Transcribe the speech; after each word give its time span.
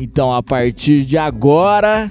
Então, 0.00 0.32
a 0.32 0.42
partir 0.42 1.04
de 1.04 1.18
agora. 1.18 2.10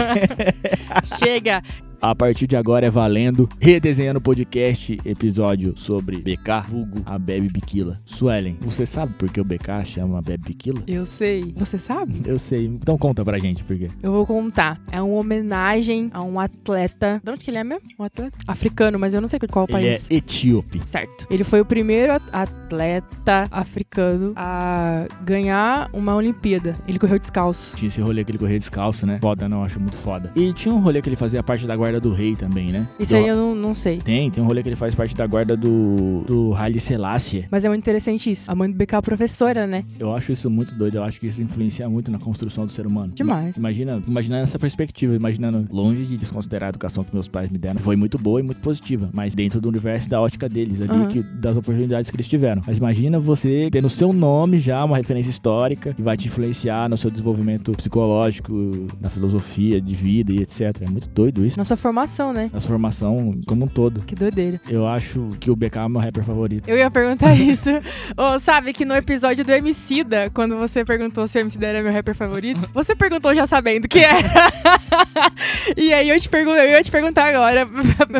Chega! 1.18 1.62
A 2.02 2.14
partir 2.14 2.46
de 2.46 2.56
agora 2.56 2.86
é 2.86 2.90
valendo. 2.90 3.46
Redesenhando 3.60 4.22
podcast, 4.22 4.96
episódio 5.04 5.76
sobre 5.76 6.16
BK, 6.16 6.66
vulgo 6.66 7.02
a 7.04 7.18
Bebe 7.18 7.48
Biquila. 7.50 7.98
Suelen, 8.06 8.56
você 8.58 8.86
sabe 8.86 9.12
por 9.18 9.30
que 9.30 9.38
o 9.38 9.44
BK 9.44 9.84
chama 9.84 10.22
Bebe 10.22 10.44
Biquila? 10.44 10.82
Eu 10.86 11.04
sei. 11.04 11.52
Você 11.58 11.76
sabe? 11.76 12.22
Eu 12.24 12.38
sei. 12.38 12.64
Então 12.64 12.96
conta 12.96 13.22
pra 13.22 13.38
gente 13.38 13.62
por 13.64 13.76
quê. 13.76 13.88
Eu 14.02 14.12
vou 14.12 14.24
contar. 14.24 14.80
É 14.90 15.02
uma 15.02 15.14
homenagem 15.18 16.08
a 16.14 16.24
um 16.24 16.40
atleta. 16.40 17.20
De 17.22 17.30
onde 17.30 17.44
que 17.44 17.50
ele 17.50 17.58
é 17.58 17.64
mesmo? 17.64 17.82
Um 17.98 18.04
atleta? 18.04 18.38
Africano, 18.48 18.98
mas 18.98 19.12
eu 19.12 19.20
não 19.20 19.28
sei 19.28 19.38
qual 19.38 19.66
Ele 19.68 19.72
país. 19.72 20.10
é 20.10 20.14
etíope. 20.14 20.80
Certo. 20.86 21.26
Ele 21.30 21.44
foi 21.44 21.60
o 21.60 21.66
primeiro 21.66 22.14
at- 22.14 22.22
atleta 22.32 23.46
africano 23.50 24.32
a 24.36 25.06
ganhar 25.22 25.90
uma 25.92 26.14
Olimpíada. 26.14 26.72
Ele 26.88 26.98
correu 26.98 27.18
descalço. 27.18 27.76
Tinha 27.76 27.88
esse 27.88 28.00
rolê 28.00 28.24
que 28.24 28.30
ele 28.30 28.38
corria 28.38 28.58
descalço, 28.58 29.04
né? 29.06 29.18
Foda, 29.20 29.46
não, 29.46 29.62
acho 29.64 29.78
muito 29.78 29.96
foda. 29.98 30.32
E 30.34 30.50
tinha 30.54 30.72
um 30.74 30.78
rolê 30.80 31.02
que 31.02 31.08
ele 31.10 31.16
fazia 31.16 31.42
parte 31.42 31.66
da 31.66 31.76
guarda 31.76 31.89
do 31.98 32.12
rei 32.12 32.36
também, 32.36 32.70
né? 32.70 32.86
Isso 32.98 33.12
Do- 33.12 33.16
aí 33.18 33.26
eu 33.28 33.34
não, 33.36 33.54
não 33.54 33.74
sei. 33.74 33.96
Tem, 33.98 34.30
tem 34.30 34.42
um 34.44 34.46
rolê 34.46 34.62
que 34.62 34.68
ele 34.68 34.76
faz 34.76 34.94
parte 34.94 35.16
da 35.16 35.26
guarda 35.26 35.56
do, 35.56 36.22
do 36.26 36.54
Haile 36.54 36.78
Selassie. 36.78 37.46
Mas 37.50 37.64
é 37.64 37.68
muito 37.68 37.80
interessante 37.80 38.30
isso. 38.30 38.50
A 38.50 38.54
mãe 38.54 38.70
do 38.70 38.76
BK 38.76 38.96
é 38.96 39.00
professora, 39.00 39.66
né? 39.66 39.84
Eu 39.98 40.14
acho 40.14 40.30
isso 40.32 40.50
muito 40.50 40.74
doido, 40.74 40.96
eu 40.96 41.02
acho 41.04 41.18
que 41.18 41.26
isso 41.26 41.40
influencia 41.40 41.88
muito 41.88 42.10
na 42.10 42.18
construção 42.18 42.66
do 42.66 42.72
ser 42.72 42.86
humano. 42.86 43.12
Demais. 43.14 43.56
Imagina, 43.56 44.02
imaginando 44.06 44.42
essa 44.42 44.58
perspectiva, 44.58 45.14
imaginando 45.14 45.66
longe 45.72 46.04
de 46.04 46.16
desconsiderar 46.16 46.66
a 46.66 46.70
educação 46.70 47.02
que 47.02 47.14
meus 47.14 47.26
pais 47.28 47.48
me 47.50 47.56
deram, 47.56 47.80
foi 47.80 47.96
muito 47.96 48.18
boa 48.18 48.40
e 48.40 48.42
muito 48.42 48.60
positiva, 48.60 49.08
mas 49.14 49.34
dentro 49.34 49.60
do 49.60 49.68
universo 49.68 50.08
da 50.08 50.20
ótica 50.20 50.48
deles 50.48 50.82
ali, 50.82 50.90
Aham. 50.90 51.06
que, 51.08 51.22
das 51.22 51.56
oportunidades 51.56 52.10
que 52.10 52.16
eles 52.16 52.28
tiveram. 52.28 52.62
Mas 52.66 52.78
imagina 52.78 53.18
você 53.18 53.68
ter 53.70 53.82
no 53.82 53.88
seu 53.90 54.12
nome 54.12 54.58
já 54.58 54.84
uma 54.84 54.96
referência 54.96 55.30
histórica 55.30 55.94
que 55.94 56.02
vai 56.02 56.16
te 56.16 56.26
influenciar 56.28 56.88
no 56.88 56.96
seu 56.96 57.10
desenvolvimento 57.10 57.72
psicológico, 57.72 58.52
na 59.00 59.08
filosofia 59.08 59.80
de 59.80 59.94
vida 59.94 60.32
e 60.32 60.38
etc. 60.42 60.60
É 60.82 60.90
muito 60.90 61.08
doido 61.08 61.44
isso. 61.46 61.56
Nossa 61.58 61.76
formação, 61.80 62.32
né? 62.32 62.50
Na 62.52 62.60
formação 62.60 63.34
como 63.46 63.64
um 63.64 63.68
todo. 63.68 64.02
Que 64.02 64.14
doideira. 64.14 64.60
Eu 64.68 64.86
acho 64.86 65.30
que 65.40 65.50
o 65.50 65.56
BK 65.56 65.76
é 65.78 65.88
meu 65.88 66.00
rapper 66.00 66.24
favorito. 66.24 66.68
Eu 66.68 66.76
ia 66.76 66.90
perguntar 66.90 67.34
isso. 67.38 67.70
Ô, 68.16 68.38
sabe 68.38 68.72
que 68.72 68.84
no 68.84 68.94
episódio 68.94 69.44
do 69.44 69.50
Emicida, 69.52 70.30
quando 70.32 70.56
você 70.56 70.84
perguntou 70.84 71.26
se 71.26 71.38
o 71.38 71.40
Emicida 71.40 71.66
era 71.66 71.82
meu 71.82 71.92
rapper 71.92 72.14
favorito, 72.14 72.60
você 72.72 72.94
perguntou 72.94 73.34
já 73.34 73.46
sabendo 73.46 73.88
que 73.88 73.98
era. 73.98 74.18
e 75.76 75.92
aí 75.92 76.08
eu 76.08 76.18
te 76.20 76.28
pergunto, 76.28 76.56
eu 76.58 76.70
ia 76.70 76.82
te 76.82 76.90
perguntar 76.90 77.28
agora, 77.28 77.68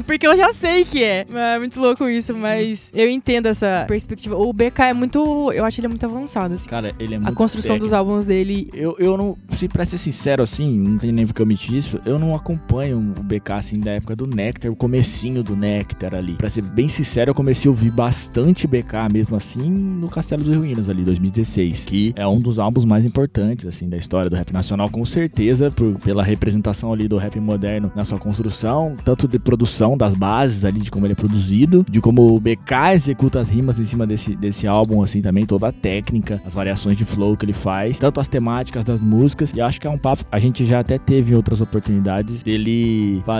porque 0.06 0.26
eu 0.26 0.36
já 0.36 0.52
sei 0.52 0.84
que 0.84 1.02
é. 1.02 1.26
É 1.32 1.58
muito 1.58 1.80
louco 1.80 2.08
isso, 2.08 2.34
mas 2.34 2.90
eu 2.94 3.08
entendo 3.08 3.46
essa 3.46 3.84
perspectiva. 3.86 4.36
O 4.36 4.52
BK 4.52 4.80
é 4.82 4.92
muito, 4.92 5.52
eu 5.52 5.64
acho 5.64 5.80
ele 5.80 5.88
muito 5.88 6.04
avançado, 6.04 6.54
assim. 6.54 6.68
Cara, 6.68 6.94
ele 6.98 7.14
é 7.14 7.16
A 7.16 7.20
muito 7.20 7.34
construção 7.34 7.74
técnico. 7.76 7.86
dos 7.86 7.92
álbuns 7.92 8.26
dele. 8.26 8.70
Eu, 8.72 8.96
eu 8.98 9.16
não, 9.16 9.36
se 9.52 9.68
pra 9.68 9.84
ser 9.84 9.98
sincero 9.98 10.42
assim, 10.42 10.78
não 10.78 10.98
tem 10.98 11.12
nem 11.12 11.26
porque 11.26 11.40
eu 11.42 11.44
omitir 11.46 11.74
isso, 11.74 12.00
eu 12.04 12.18
não 12.18 12.34
acompanho 12.34 12.98
o 12.98 13.22
BK 13.22 13.49
assim 13.56 13.78
da 13.78 13.92
época 13.92 14.16
do 14.16 14.26
Nectar, 14.26 14.70
o 14.70 14.76
comecinho 14.76 15.42
do 15.42 15.56
Nectar 15.56 16.14
ali. 16.14 16.34
Pra 16.34 16.48
ser 16.48 16.62
bem 16.62 16.88
sincero, 16.88 17.30
eu 17.30 17.34
comecei 17.34 17.68
a 17.68 17.70
ouvir 17.70 17.90
bastante 17.90 18.66
BK 18.66 19.12
mesmo 19.12 19.36
assim 19.36 19.68
no 19.68 20.08
Castelo 20.08 20.42
dos 20.42 20.56
Ruínas 20.56 20.88
ali, 20.88 21.02
2016, 21.02 21.84
que 21.84 22.12
é 22.16 22.26
um 22.26 22.38
dos 22.38 22.58
álbuns 22.58 22.84
mais 22.84 23.04
importantes 23.04 23.66
assim 23.66 23.88
da 23.88 23.96
história 23.96 24.30
do 24.30 24.36
rap 24.36 24.52
nacional, 24.52 24.88
com 24.88 25.04
certeza, 25.04 25.70
por, 25.70 25.98
pela 26.00 26.22
representação 26.22 26.92
ali 26.92 27.06
do 27.08 27.16
rap 27.16 27.38
moderno 27.38 27.92
na 27.94 28.04
sua 28.04 28.18
construção, 28.18 28.94
tanto 29.04 29.28
de 29.28 29.38
produção 29.38 29.96
das 29.96 30.14
bases 30.14 30.64
ali, 30.64 30.80
de 30.80 30.90
como 30.90 31.06
ele 31.06 31.12
é 31.12 31.16
produzido, 31.16 31.84
de 31.88 32.00
como 32.00 32.34
o 32.34 32.40
BK 32.40 32.94
executa 32.94 33.40
as 33.40 33.48
rimas 33.48 33.78
em 33.78 33.84
cima 33.84 34.06
desse, 34.06 34.34
desse 34.34 34.66
álbum 34.66 35.02
assim 35.02 35.20
também, 35.20 35.44
toda 35.44 35.68
a 35.68 35.72
técnica, 35.72 36.40
as 36.44 36.54
variações 36.54 36.96
de 36.96 37.04
flow 37.04 37.36
que 37.36 37.44
ele 37.44 37.52
faz, 37.52 37.98
tanto 37.98 38.20
as 38.20 38.28
temáticas 38.28 38.84
das 38.84 39.00
músicas, 39.00 39.52
e 39.52 39.60
acho 39.60 39.80
que 39.80 39.86
é 39.86 39.90
um 39.90 39.98
papo, 39.98 40.24
a 40.30 40.38
gente 40.38 40.64
já 40.64 40.80
até 40.80 40.98
teve 40.98 41.34
outras 41.34 41.60
oportunidades 41.60 42.42
dele 42.42 43.20
fazer 43.24 43.39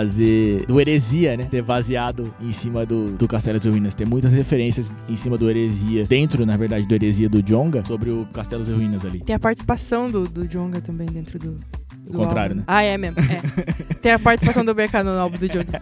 do 0.67 0.79
Heresia, 0.79 1.37
né, 1.37 1.47
ter 1.49 1.61
baseado 1.61 2.33
em 2.41 2.51
cima 2.51 2.85
do, 2.85 3.11
do 3.11 3.27
Castelo 3.27 3.59
das 3.59 3.71
Ruínas, 3.71 3.95
ter 3.95 4.05
muitas 4.05 4.31
referências 4.31 4.95
em 5.07 5.15
cima 5.15 5.37
do 5.37 5.49
Heresia, 5.49 6.05
dentro, 6.05 6.45
na 6.45 6.57
verdade, 6.57 6.87
do 6.87 6.93
Heresia 6.93 7.29
do 7.29 7.41
Jonga, 7.41 7.83
sobre 7.85 8.09
o 8.09 8.25
Castelo 8.33 8.63
das 8.63 8.73
Ruínas 8.73 9.05
ali. 9.05 9.19
Tem 9.19 9.35
a 9.35 9.39
participação 9.39 10.09
do, 10.09 10.23
do 10.23 10.47
Jonga 10.47 10.81
também 10.81 11.07
dentro 11.07 11.39
do. 11.39 11.57
Do 12.11 12.17
contrário, 12.17 12.51
álbum. 12.51 12.59
né? 12.59 12.63
Ah, 12.67 12.83
é 12.83 12.97
mesmo. 12.97 13.17
É. 13.19 13.93
Tem 14.01 14.11
a 14.13 14.19
participação 14.19 14.65
do 14.65 14.73
BK 14.73 15.03
no 15.03 15.11
álbum 15.11 15.37
do 15.37 15.47
Jonga. 15.47 15.81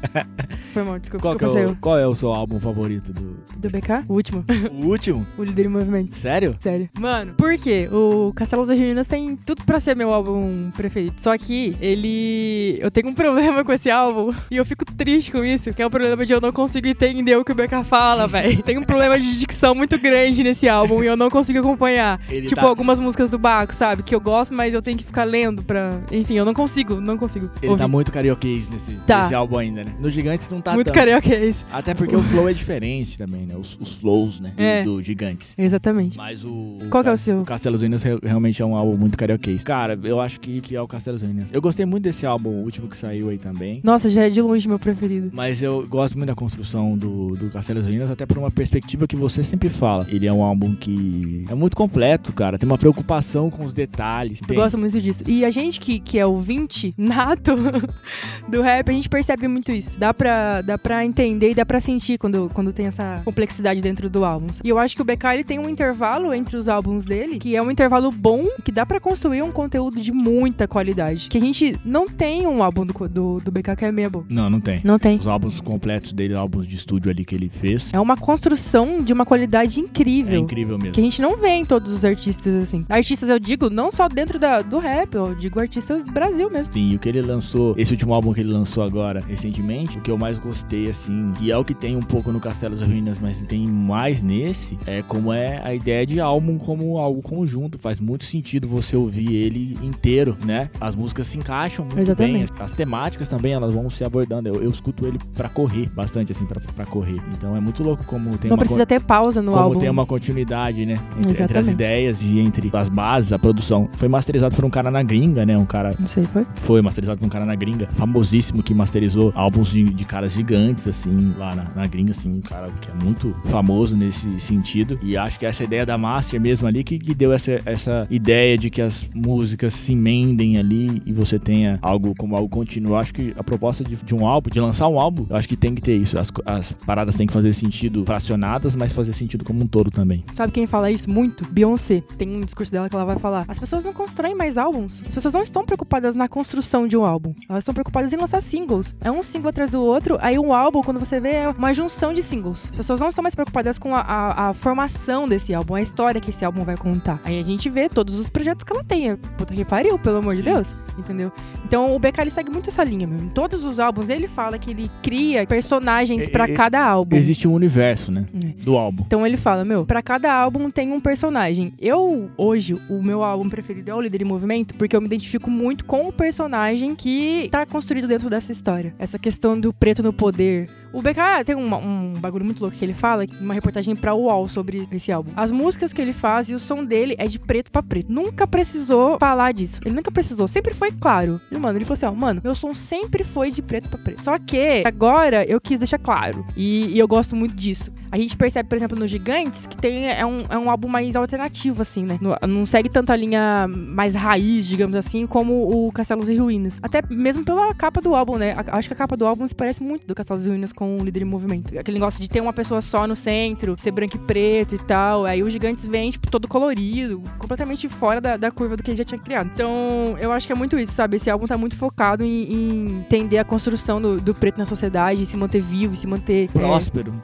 Foi 0.73 0.83
mal, 0.83 0.99
desculpa. 0.99 1.21
Qual, 1.23 1.35
que 1.37 1.45
é 1.45 1.47
desculpa, 1.47 1.71
o, 1.71 1.75
qual 1.77 1.97
é 1.97 2.05
o 2.07 2.13
seu 2.15 2.29
álbum 2.33 2.59
favorito 2.59 3.13
do. 3.13 3.39
Do 3.57 3.69
BK? 3.69 4.05
O 4.07 4.13
último. 4.13 4.43
o 4.71 4.85
último? 4.87 5.25
O 5.37 5.43
líder 5.43 5.65
em 5.65 5.69
movimento. 5.69 6.15
Sério? 6.15 6.55
Sério. 6.59 6.89
Mano, 6.99 7.33
por 7.35 7.57
quê? 7.57 7.89
O 7.91 8.31
Castelo 8.33 8.65
das 8.65 8.77
Ruínas 8.77 9.07
tem 9.07 9.35
tudo 9.37 9.63
pra 9.63 9.79
ser 9.79 9.95
meu 9.95 10.13
álbum 10.13 10.69
preferido. 10.75 11.15
Só 11.17 11.37
que 11.37 11.75
ele. 11.81 12.77
Eu 12.79 12.91
tenho 12.91 13.07
um 13.09 13.13
problema 13.13 13.63
com 13.63 13.71
esse 13.71 13.89
álbum. 13.89 14.33
E 14.51 14.57
eu 14.57 14.65
fico 14.65 14.85
triste 14.85 15.31
com 15.31 15.43
isso. 15.43 15.73
Que 15.73 15.81
é 15.81 15.85
o 15.85 15.89
problema 15.89 16.25
de 16.25 16.33
eu 16.33 16.41
não 16.41 16.51
consigo 16.51 16.87
entender 16.87 17.35
o 17.37 17.43
que 17.45 17.51
o 17.51 17.55
BK 17.55 17.83
fala, 17.85 18.27
velho. 18.27 18.61
Tem 18.63 18.77
um 18.77 18.83
problema 18.83 19.19
de 19.19 19.37
dicção 19.37 19.73
muito 19.73 19.97
grande 19.97 20.43
nesse 20.43 20.67
álbum 20.67 21.03
e 21.03 21.07
eu 21.07 21.15
não 21.17 21.29
consigo 21.29 21.59
acompanhar. 21.59 22.19
Ele 22.29 22.47
tipo, 22.47 22.59
tá- 22.61 22.67
algumas 22.67 22.99
músicas 22.99 23.29
do 23.29 23.37
Baco, 23.39 23.73
sabe? 23.73 24.03
Que 24.03 24.13
eu 24.13 24.19
gosto, 24.21 24.53
mas 24.53 24.73
eu 24.73 24.81
tenho 24.81 24.97
que 24.97 25.03
ficar 25.05 25.23
lendo 25.23 25.63
pra. 25.63 26.01
Enfim, 26.19 26.35
eu 26.35 26.45
não 26.45 26.53
consigo, 26.53 26.99
não 26.99 27.17
consigo. 27.17 27.49
Ele 27.61 27.71
ouvir. 27.71 27.81
tá 27.81 27.87
muito 27.87 28.11
carioquês 28.11 28.67
nesse, 28.69 28.91
Tá. 29.07 29.23
nesse 29.23 29.35
álbum 29.35 29.57
ainda, 29.57 29.83
né? 29.83 29.91
No 29.99 30.09
Gigantes 30.09 30.49
não 30.49 30.61
tá 30.61 30.73
muito 30.73 30.87
tanto. 30.87 30.95
carioquês. 30.95 31.65
Até 31.71 31.93
porque 31.93 32.15
o 32.15 32.21
flow 32.21 32.49
é 32.49 32.53
diferente 32.53 33.17
também, 33.17 33.45
né? 33.45 33.55
Os, 33.57 33.77
os 33.79 33.95
flows, 33.95 34.39
né? 34.39 34.51
do- 34.55 34.61
É. 34.61 34.83
Do 34.83 35.01
Gigantes. 35.01 35.53
Exatamente. 35.57 36.17
Mas 36.17 36.43
o. 36.43 36.77
Qual 36.89 37.03
que 37.03 37.09
é 37.09 37.13
o 37.13 37.17
seu? 37.17 37.41
O 37.41 37.45
Castelos 37.45 37.81
re- 37.81 38.19
realmente 38.23 38.61
é 38.61 38.65
um 38.65 38.75
álbum 38.75 38.97
muito 38.97 39.17
carioquês. 39.17 39.63
Cara, 39.63 39.97
eu 40.03 40.19
acho 40.19 40.39
que, 40.39 40.61
que 40.61 40.75
é 40.75 40.81
o 40.81 40.87
Castelos 40.87 41.21
Ruínas. 41.21 41.49
Eu 41.51 41.61
gostei 41.61 41.85
muito 41.85 42.03
desse 42.03 42.25
álbum, 42.25 42.49
o 42.49 42.63
último 42.63 42.87
que 42.87 42.97
saiu 42.97 43.29
aí 43.29 43.37
também. 43.37 43.81
Nossa, 43.83 44.09
já 44.09 44.25
é 44.25 44.29
de 44.29 44.41
longe 44.41 44.67
meu 44.67 44.79
preferido. 44.79 45.31
Mas 45.33 45.61
eu 45.63 45.85
gosto 45.87 46.15
muito 46.17 46.27
da 46.27 46.35
construção 46.35 46.97
do, 46.97 47.33
do 47.35 47.49
Castelos 47.49 47.85
Ruínas, 47.85 48.09
até 48.11 48.25
por 48.25 48.37
uma 48.37 48.51
perspectiva 48.51 49.07
que 49.07 49.15
você 49.15 49.43
sempre 49.43 49.69
fala. 49.69 50.05
Ele 50.09 50.27
é 50.27 50.33
um 50.33 50.43
álbum 50.43 50.75
que 50.75 51.45
é 51.49 51.55
muito 51.55 51.75
completo, 51.75 52.31
cara. 52.33 52.57
Tem 52.57 52.67
uma 52.67 52.77
preocupação 52.77 53.49
com 53.49 53.65
os 53.65 53.73
detalhes. 53.73 54.39
Eu 54.41 54.47
Tem. 54.47 54.57
gosto 54.57 54.77
muito 54.77 54.99
disso. 55.01 55.23
E 55.27 55.45
a 55.45 55.51
gente 55.51 55.79
que, 55.79 55.99
que 56.09 56.17
é 56.17 56.25
ouvinte 56.25 56.91
nato 56.97 57.55
do 58.49 58.61
rap, 58.63 58.89
a 58.89 58.91
gente 58.91 59.07
percebe 59.07 59.47
muito 59.47 59.71
isso. 59.71 59.99
Dá 59.99 60.11
pra, 60.11 60.61
dá 60.63 60.75
pra 60.75 61.05
entender 61.05 61.51
e 61.51 61.53
dá 61.53 61.63
pra 61.63 61.79
sentir 61.79 62.17
quando, 62.17 62.49
quando 62.51 62.73
tem 62.73 62.87
essa 62.87 63.21
complexidade 63.23 63.79
dentro 63.79 64.09
do 64.09 64.25
álbum. 64.25 64.47
E 64.63 64.69
eu 64.69 64.79
acho 64.79 64.95
que 64.95 65.03
o 65.03 65.05
BK 65.05 65.25
ele 65.33 65.43
tem 65.43 65.59
um 65.59 65.69
intervalo 65.69 66.33
entre 66.33 66.57
os 66.57 66.67
álbuns 66.67 67.05
dele, 67.05 67.37
que 67.37 67.55
é 67.55 67.61
um 67.61 67.69
intervalo 67.69 68.11
bom, 68.11 68.43
que 68.63 68.71
dá 68.71 68.87
pra 68.87 68.99
construir 68.99 69.43
um 69.43 69.51
conteúdo 69.51 70.01
de 70.01 70.11
muita 70.11 70.67
qualidade. 70.67 71.29
Que 71.29 71.37
a 71.37 71.41
gente 71.41 71.79
não 71.85 72.09
tem 72.09 72.47
um 72.47 72.63
álbum 72.63 72.87
do, 72.87 73.07
do, 73.07 73.39
do 73.39 73.51
BK 73.51 73.75
que 73.77 73.85
é 73.85 73.91
meia 73.91 74.09
boa. 74.09 74.25
Não, 74.29 74.49
não 74.49 74.59
tem. 74.59 74.81
Não 74.83 74.97
tem. 74.97 75.19
Os 75.19 75.27
álbuns 75.27 75.61
completos 75.61 76.11
dele, 76.11 76.33
álbuns 76.33 76.65
de 76.67 76.75
estúdio 76.75 77.11
ali 77.11 77.23
que 77.23 77.35
ele 77.35 77.49
fez. 77.49 77.93
É 77.93 77.99
uma 77.99 78.17
construção 78.17 79.03
de 79.03 79.13
uma 79.13 79.25
qualidade 79.27 79.79
É 79.79 79.83
incrível. 79.83 80.39
incrível 80.39 80.77
mesmo. 80.79 80.93
Que 80.93 80.99
a 80.99 81.03
gente 81.03 81.21
não 81.21 81.37
vê 81.37 81.49
em 81.49 81.65
todos 81.65 81.93
os 81.93 82.03
artistas 82.03 82.55
assim. 82.55 82.83
Artistas, 82.89 83.29
eu 83.29 83.37
digo, 83.37 83.69
não 83.69 83.91
só 83.91 84.09
dentro 84.09 84.39
da, 84.39 84.63
do 84.63 84.79
rap, 84.79 85.13
eu 85.13 85.35
digo 85.35 85.59
artistas 85.59 85.98
Brasil 86.05 86.49
mesmo. 86.49 86.73
Sim, 86.73 86.91
e 86.91 86.95
o 86.95 86.99
que 86.99 87.09
ele 87.09 87.21
lançou, 87.21 87.73
esse 87.77 87.91
último 87.91 88.13
álbum 88.13 88.33
que 88.33 88.41
ele 88.41 88.51
lançou 88.51 88.83
agora, 88.83 89.21
recentemente, 89.27 89.97
o 89.97 90.01
que 90.01 90.11
eu 90.11 90.17
mais 90.17 90.37
gostei, 90.39 90.89
assim, 90.89 91.31
que 91.33 91.51
é 91.51 91.57
o 91.57 91.63
que 91.63 91.73
tem 91.73 91.95
um 91.95 92.01
pouco 92.01 92.31
no 92.31 92.39
Castelo 92.39 92.75
das 92.75 92.87
Ruínas, 92.87 93.19
mas 93.19 93.39
tem 93.41 93.67
mais 93.67 94.21
nesse, 94.21 94.77
é 94.85 95.01
como 95.01 95.31
é 95.33 95.61
a 95.63 95.73
ideia 95.73 96.05
de 96.05 96.19
álbum 96.19 96.57
como 96.57 96.97
algo 96.97 97.21
conjunto. 97.21 97.77
Faz 97.79 97.99
muito 97.99 98.25
sentido 98.25 98.67
você 98.67 98.95
ouvir 98.95 99.33
ele 99.33 99.77
inteiro, 99.81 100.37
né? 100.45 100.69
As 100.79 100.95
músicas 100.95 101.27
se 101.27 101.37
encaixam 101.37 101.85
muito 101.85 101.99
Exatamente. 101.99 102.33
bem, 102.33 102.43
as, 102.43 102.71
as 102.71 102.71
temáticas 102.73 103.27
também, 103.27 103.53
elas 103.53 103.73
vão 103.73 103.89
se 103.89 104.03
abordando. 104.03 104.49
Eu, 104.49 104.61
eu 104.61 104.69
escuto 104.69 105.07
ele 105.07 105.19
pra 105.33 105.49
correr, 105.49 105.89
bastante, 105.91 106.31
assim, 106.31 106.45
pra, 106.45 106.59
pra 106.75 106.85
correr. 106.85 107.19
Então 107.31 107.55
é 107.55 107.59
muito 107.59 107.83
louco 107.83 108.03
como 108.05 108.37
tem 108.37 108.49
não 108.49 108.55
uma 108.55 108.59
precisa 108.59 108.85
ter 108.85 109.01
pausa 109.01 109.41
no 109.41 109.51
como 109.51 109.63
álbum. 109.63 109.79
tem 109.79 109.89
uma 109.89 110.05
continuidade, 110.05 110.85
né? 110.85 110.99
Entre, 111.17 111.43
entre 111.43 111.57
as 111.57 111.67
ideias 111.67 112.21
e 112.21 112.39
entre 112.39 112.69
as 112.73 112.89
bases, 112.89 113.31
a 113.33 113.39
produção. 113.39 113.87
Foi 113.93 114.07
masterizado 114.07 114.55
por 114.55 114.65
um 114.65 114.69
cara 114.69 114.91
na 114.91 115.01
gringa, 115.01 115.45
né? 115.45 115.57
Um 115.57 115.65
cara 115.65 115.78
Não 115.99 116.07
sei, 116.07 116.23
foi? 116.25 116.45
foi 116.55 116.81
masterizado 116.81 117.19
por 117.19 117.25
um 117.25 117.29
cara 117.29 117.45
na 117.45 117.55
gringa, 117.55 117.87
famosíssimo, 117.91 118.61
que 118.61 118.73
masterizou 118.73 119.31
álbuns 119.35 119.69
de, 119.69 119.83
de 119.83 120.05
caras 120.05 120.33
gigantes, 120.33 120.87
assim, 120.87 121.33
lá 121.37 121.55
na, 121.55 121.67
na 121.75 121.87
gringa, 121.87 122.11
assim, 122.11 122.29
um 122.29 122.41
cara 122.41 122.69
que 122.81 122.89
é 122.91 123.03
muito 123.03 123.33
famoso 123.45 123.95
nesse 123.95 124.39
sentido. 124.39 124.99
E 125.01 125.17
acho 125.17 125.39
que 125.39 125.45
essa 125.45 125.63
ideia 125.63 125.85
da 125.85 125.97
master 125.97 126.39
mesmo 126.39 126.67
ali 126.67 126.83
que, 126.83 126.97
que 126.99 127.13
deu 127.13 127.33
essa, 127.33 127.59
essa 127.65 128.07
ideia 128.09 128.57
de 128.57 128.69
que 128.69 128.81
as 128.81 129.07
músicas 129.13 129.73
se 129.73 129.93
emendem 129.93 130.57
ali 130.57 131.01
e 131.05 131.13
você 131.13 131.39
tenha 131.39 131.79
algo 131.81 132.13
como 132.15 132.35
algo 132.35 132.49
contínuo. 132.49 132.93
Eu 132.93 132.97
acho 132.97 133.13
que 133.13 133.33
a 133.37 133.43
proposta 133.43 133.83
de, 133.83 133.95
de 133.95 134.15
um 134.15 134.27
álbum, 134.27 134.49
de 134.49 134.59
lançar 134.59 134.87
um 134.87 134.99
álbum, 134.99 135.25
eu 135.29 135.35
acho 135.35 135.47
que 135.47 135.57
tem 135.57 135.73
que 135.75 135.81
ter 135.81 135.95
isso. 135.95 136.17
As, 136.17 136.31
as 136.45 136.71
paradas 136.71 137.15
têm 137.15 137.27
que 137.27 137.33
fazer 137.33 137.53
sentido 137.53 138.05
fracionadas, 138.05 138.75
mas 138.75 138.93
fazer 138.93 139.13
sentido 139.13 139.43
como 139.43 139.63
um 139.63 139.67
todo 139.67 139.91
também. 139.91 140.23
Sabe 140.33 140.51
quem 140.51 140.67
fala 140.67 140.91
isso 140.91 141.09
muito? 141.09 141.45
Beyoncé. 141.51 142.03
Tem 142.17 142.29
um 142.29 142.41
discurso 142.41 142.71
dela 142.71 142.89
que 142.89 142.95
ela 142.95 143.05
vai 143.05 143.17
falar: 143.17 143.45
as 143.47 143.59
pessoas 143.59 143.83
não 143.83 143.93
constroem 143.93 144.35
mais 144.35 144.57
álbuns. 144.57 145.03
As 145.07 145.15
pessoas 145.15 145.33
não 145.33 145.41
estão 145.41 145.65
preocupadas 145.69 146.15
na 146.15 146.27
construção 146.27 146.87
de 146.87 146.97
um 146.97 147.05
álbum. 147.05 147.33
Elas 147.47 147.61
estão 147.61 147.73
preocupadas 147.73 148.11
em 148.11 148.17
lançar 148.17 148.41
singles. 148.41 148.95
É 148.99 149.11
um 149.11 149.21
single 149.21 149.49
atrás 149.49 149.71
do 149.71 149.81
outro 149.83 150.17
Aí 150.21 150.39
um 150.39 150.53
álbum, 150.53 150.81
quando 150.81 150.99
você 150.99 151.19
vê, 151.19 151.33
é 151.33 151.49
uma 151.49 151.73
junção 151.73 152.13
de 152.13 152.23
singles. 152.23 152.69
As 152.71 152.77
pessoas 152.77 152.99
não 152.99 153.09
estão 153.09 153.21
mais 153.21 153.35
preocupadas 153.35 153.77
com 153.77 153.95
a, 153.95 154.01
a, 154.01 154.49
a 154.49 154.53
formação 154.53 155.27
desse 155.27 155.53
álbum, 155.53 155.75
a 155.75 155.81
história 155.81 156.19
que 156.19 156.29
esse 156.31 156.43
álbum 156.43 156.63
vai 156.63 156.75
contar. 156.75 157.19
Aí 157.23 157.39
a 157.39 157.43
gente 157.43 157.69
vê 157.69 157.87
todos 157.87 158.17
os 158.19 158.29
projetos 158.29 158.63
que 158.63 158.73
ela 158.73 158.83
tem. 158.83 159.15
Puta 159.37 159.53
que 159.53 159.63
pariu, 159.63 159.99
pelo 159.99 160.17
amor 160.17 160.33
Sim. 160.33 160.39
de 160.39 160.43
Deus. 160.45 160.75
Entendeu? 160.97 161.31
Então 161.65 161.95
o 161.95 161.99
BK 161.99 162.21
ele 162.21 162.31
segue 162.31 162.51
muito 162.51 162.69
essa 162.69 162.83
linha, 162.83 163.05
meu. 163.05 163.19
Em 163.19 163.29
todos 163.29 163.63
os 163.63 163.79
álbuns 163.79 164.09
ele 164.09 164.27
fala 164.27 164.57
que 164.57 164.71
ele 164.71 164.89
cria 165.01 165.45
personagens 165.45 166.23
É, 166.23 166.29
pra 166.29 166.45
é, 166.45 166.53
cada 166.53 166.83
álbum. 166.83 167.15
Existe 167.15 167.47
um 167.47 167.53
universo, 167.53 168.11
né? 168.11 168.25
É. 168.33 168.63
Do 168.63 168.77
álbum. 168.77 169.03
Então 169.05 169.25
ele 169.25 169.37
fala, 169.37 169.63
meu, 169.63 169.85
pra 169.85 170.01
cada 170.01 170.33
álbum 170.33 170.69
tem 170.71 170.91
um 170.91 170.99
personagem. 170.99 171.73
Eu, 171.79 172.29
hoje, 172.37 172.75
o 172.89 173.01
meu 173.01 173.23
álbum 173.23 173.49
preferido 173.49 173.91
é 173.91 173.93
o 173.93 174.01
Líder 174.01 174.21
em 174.21 174.25
Movimento, 174.25 174.73
porque 174.75 174.95
eu 174.95 175.01
me 175.01 175.07
identifico 175.07 175.49
muito 175.59 175.83
com 175.83 176.07
o 176.07 176.13
personagem 176.13 176.95
que 176.95 177.49
tá 177.51 177.65
construído 177.65 178.07
dentro 178.07 178.29
dessa 178.29 178.51
história. 178.51 178.93
Essa 178.97 179.19
questão 179.19 179.59
do 179.59 179.73
preto 179.73 180.01
no 180.01 180.13
poder. 180.13 180.69
O 180.93 181.01
BK 181.01 181.43
tem 181.45 181.55
uma- 181.55 181.77
um 181.77 182.13
bagulho 182.13 182.45
muito 182.45 182.61
louco 182.61 182.75
que 182.75 182.83
ele 182.83 182.93
fala, 182.93 183.25
uma 183.41 183.53
reportagem 183.53 183.95
pra 183.95 184.15
UOL 184.15 184.47
sobre 184.47 184.87
esse 184.91 185.11
álbum. 185.11 185.31
As 185.35 185.51
músicas 185.51 185.91
que 185.93 186.01
ele 186.01 186.13
faz 186.13 186.49
e 186.49 186.53
o 186.55 186.59
som 186.59 186.83
dele 186.83 187.13
é 187.19 187.27
de 187.27 187.37
preto 187.37 187.69
pra 187.71 187.83
preto. 187.83 188.11
Nunca 188.11 188.47
precisou 188.47 189.19
falar 189.19 189.51
disso. 189.51 189.81
Ele 189.85 189.93
nunca 189.95 190.09
precisou. 190.11 190.47
Sempre 190.47 190.73
foi 190.73 190.91
claro. 190.91 191.39
E, 191.51 191.57
mano, 191.57 191.77
ele 191.77 191.85
falou 191.85 191.93
assim, 191.95 192.05
ó, 192.05 192.11
mano, 192.13 192.41
meu 192.43 192.55
som 192.55 192.73
sempre 192.73 193.23
foi 193.23 193.51
de 193.51 193.61
preto 193.61 193.89
pra 193.89 193.99
preto. 193.99 194.21
Só 194.21 194.37
que 194.39 194.81
agora 194.85 195.43
eu 195.45 195.59
quis 195.61 195.77
deixar 195.77 195.99
claro. 195.99 196.45
E, 196.55 196.87
e 196.87 196.97
eu 196.97 197.07
gosto 197.07 197.35
muito 197.35 197.53
disso. 197.55 197.91
A 198.11 198.17
gente 198.17 198.35
percebe, 198.35 198.67
por 198.67 198.75
exemplo, 198.75 198.97
no 198.97 199.07
Gigantes, 199.07 199.67
que 199.67 199.77
tem, 199.77 200.09
é, 200.09 200.25
um, 200.25 200.43
é 200.49 200.57
um 200.57 200.69
álbum 200.69 200.87
mais 200.87 201.15
alternativo, 201.15 201.81
assim, 201.81 202.03
né? 202.05 202.17
Não, 202.21 202.35
não 202.47 202.65
segue 202.65 202.89
tanto 202.89 203.11
a 203.11 203.15
linha 203.15 203.67
mais 203.67 204.15
raiz, 204.15 204.67
digamos 204.67 204.95
assim, 204.95 205.27
como 205.27 205.87
o 205.87 205.91
Castelos 205.91 206.29
e 206.29 206.35
Ruínas. 206.35 206.79
Até 206.81 207.01
mesmo 207.09 207.43
pela 207.43 207.73
capa 207.73 208.01
do 208.01 208.15
álbum, 208.15 208.37
né? 208.37 208.53
A- 208.53 208.77
acho 208.77 208.87
que 208.89 208.93
a 208.93 208.97
capa 208.97 209.15
do 209.15 209.25
álbum 209.25 209.47
se 209.47 209.53
parece 209.55 209.83
muito 209.83 210.05
do 210.07 210.15
Castelos 210.15 210.45
e 210.45 210.49
Ruínas 210.49 210.71
com 210.73 210.97
o 210.97 211.03
Líder 211.03 211.21
em 211.21 211.25
Movimento. 211.25 211.77
Aquele 211.77 211.97
negócio 211.99 212.21
de 212.21 212.29
ter 212.29 212.41
uma 212.41 212.53
pessoa 212.53 212.81
só 212.81 213.05
no 213.07 213.15
centro, 213.15 213.75
ser 213.77 213.91
branco 213.91 214.15
e 214.15 214.19
preto 214.19 214.75
e 214.75 214.79
tal. 214.79 215.25
Aí 215.25 215.43
o 215.43 215.49
Gigantes 215.49 215.85
vem, 215.85 216.09
tipo, 216.09 216.29
todo 216.29 216.47
colorido, 216.47 217.21
completamente 217.37 217.87
fora 217.89 218.19
da, 218.19 218.37
da 218.37 218.51
curva 218.51 218.75
do 218.75 218.83
que 218.83 218.89
ele 218.91 218.97
já 218.97 219.03
tinha 219.03 219.19
criado. 219.19 219.49
Então, 219.53 220.15
eu 220.19 220.31
acho 220.31 220.47
que 220.47 220.53
é 220.53 220.55
muito 220.55 220.77
isso, 220.79 220.93
sabe? 220.93 221.17
Esse 221.17 221.29
álbum 221.29 221.45
tá 221.45 221.57
muito 221.57 221.75
focado 221.75 222.23
em, 222.23 222.53
em 222.53 222.85
entender 222.99 223.37
a 223.37 223.43
construção 223.43 224.01
do, 224.01 224.19
do 224.19 224.33
preto 224.33 224.57
na 224.57 224.65
sociedade, 224.65 225.25
se 225.25 225.37
manter 225.37 225.61
vivo, 225.61 225.95
se 225.95 226.07
manter 226.07 226.45
é, 226.45 226.47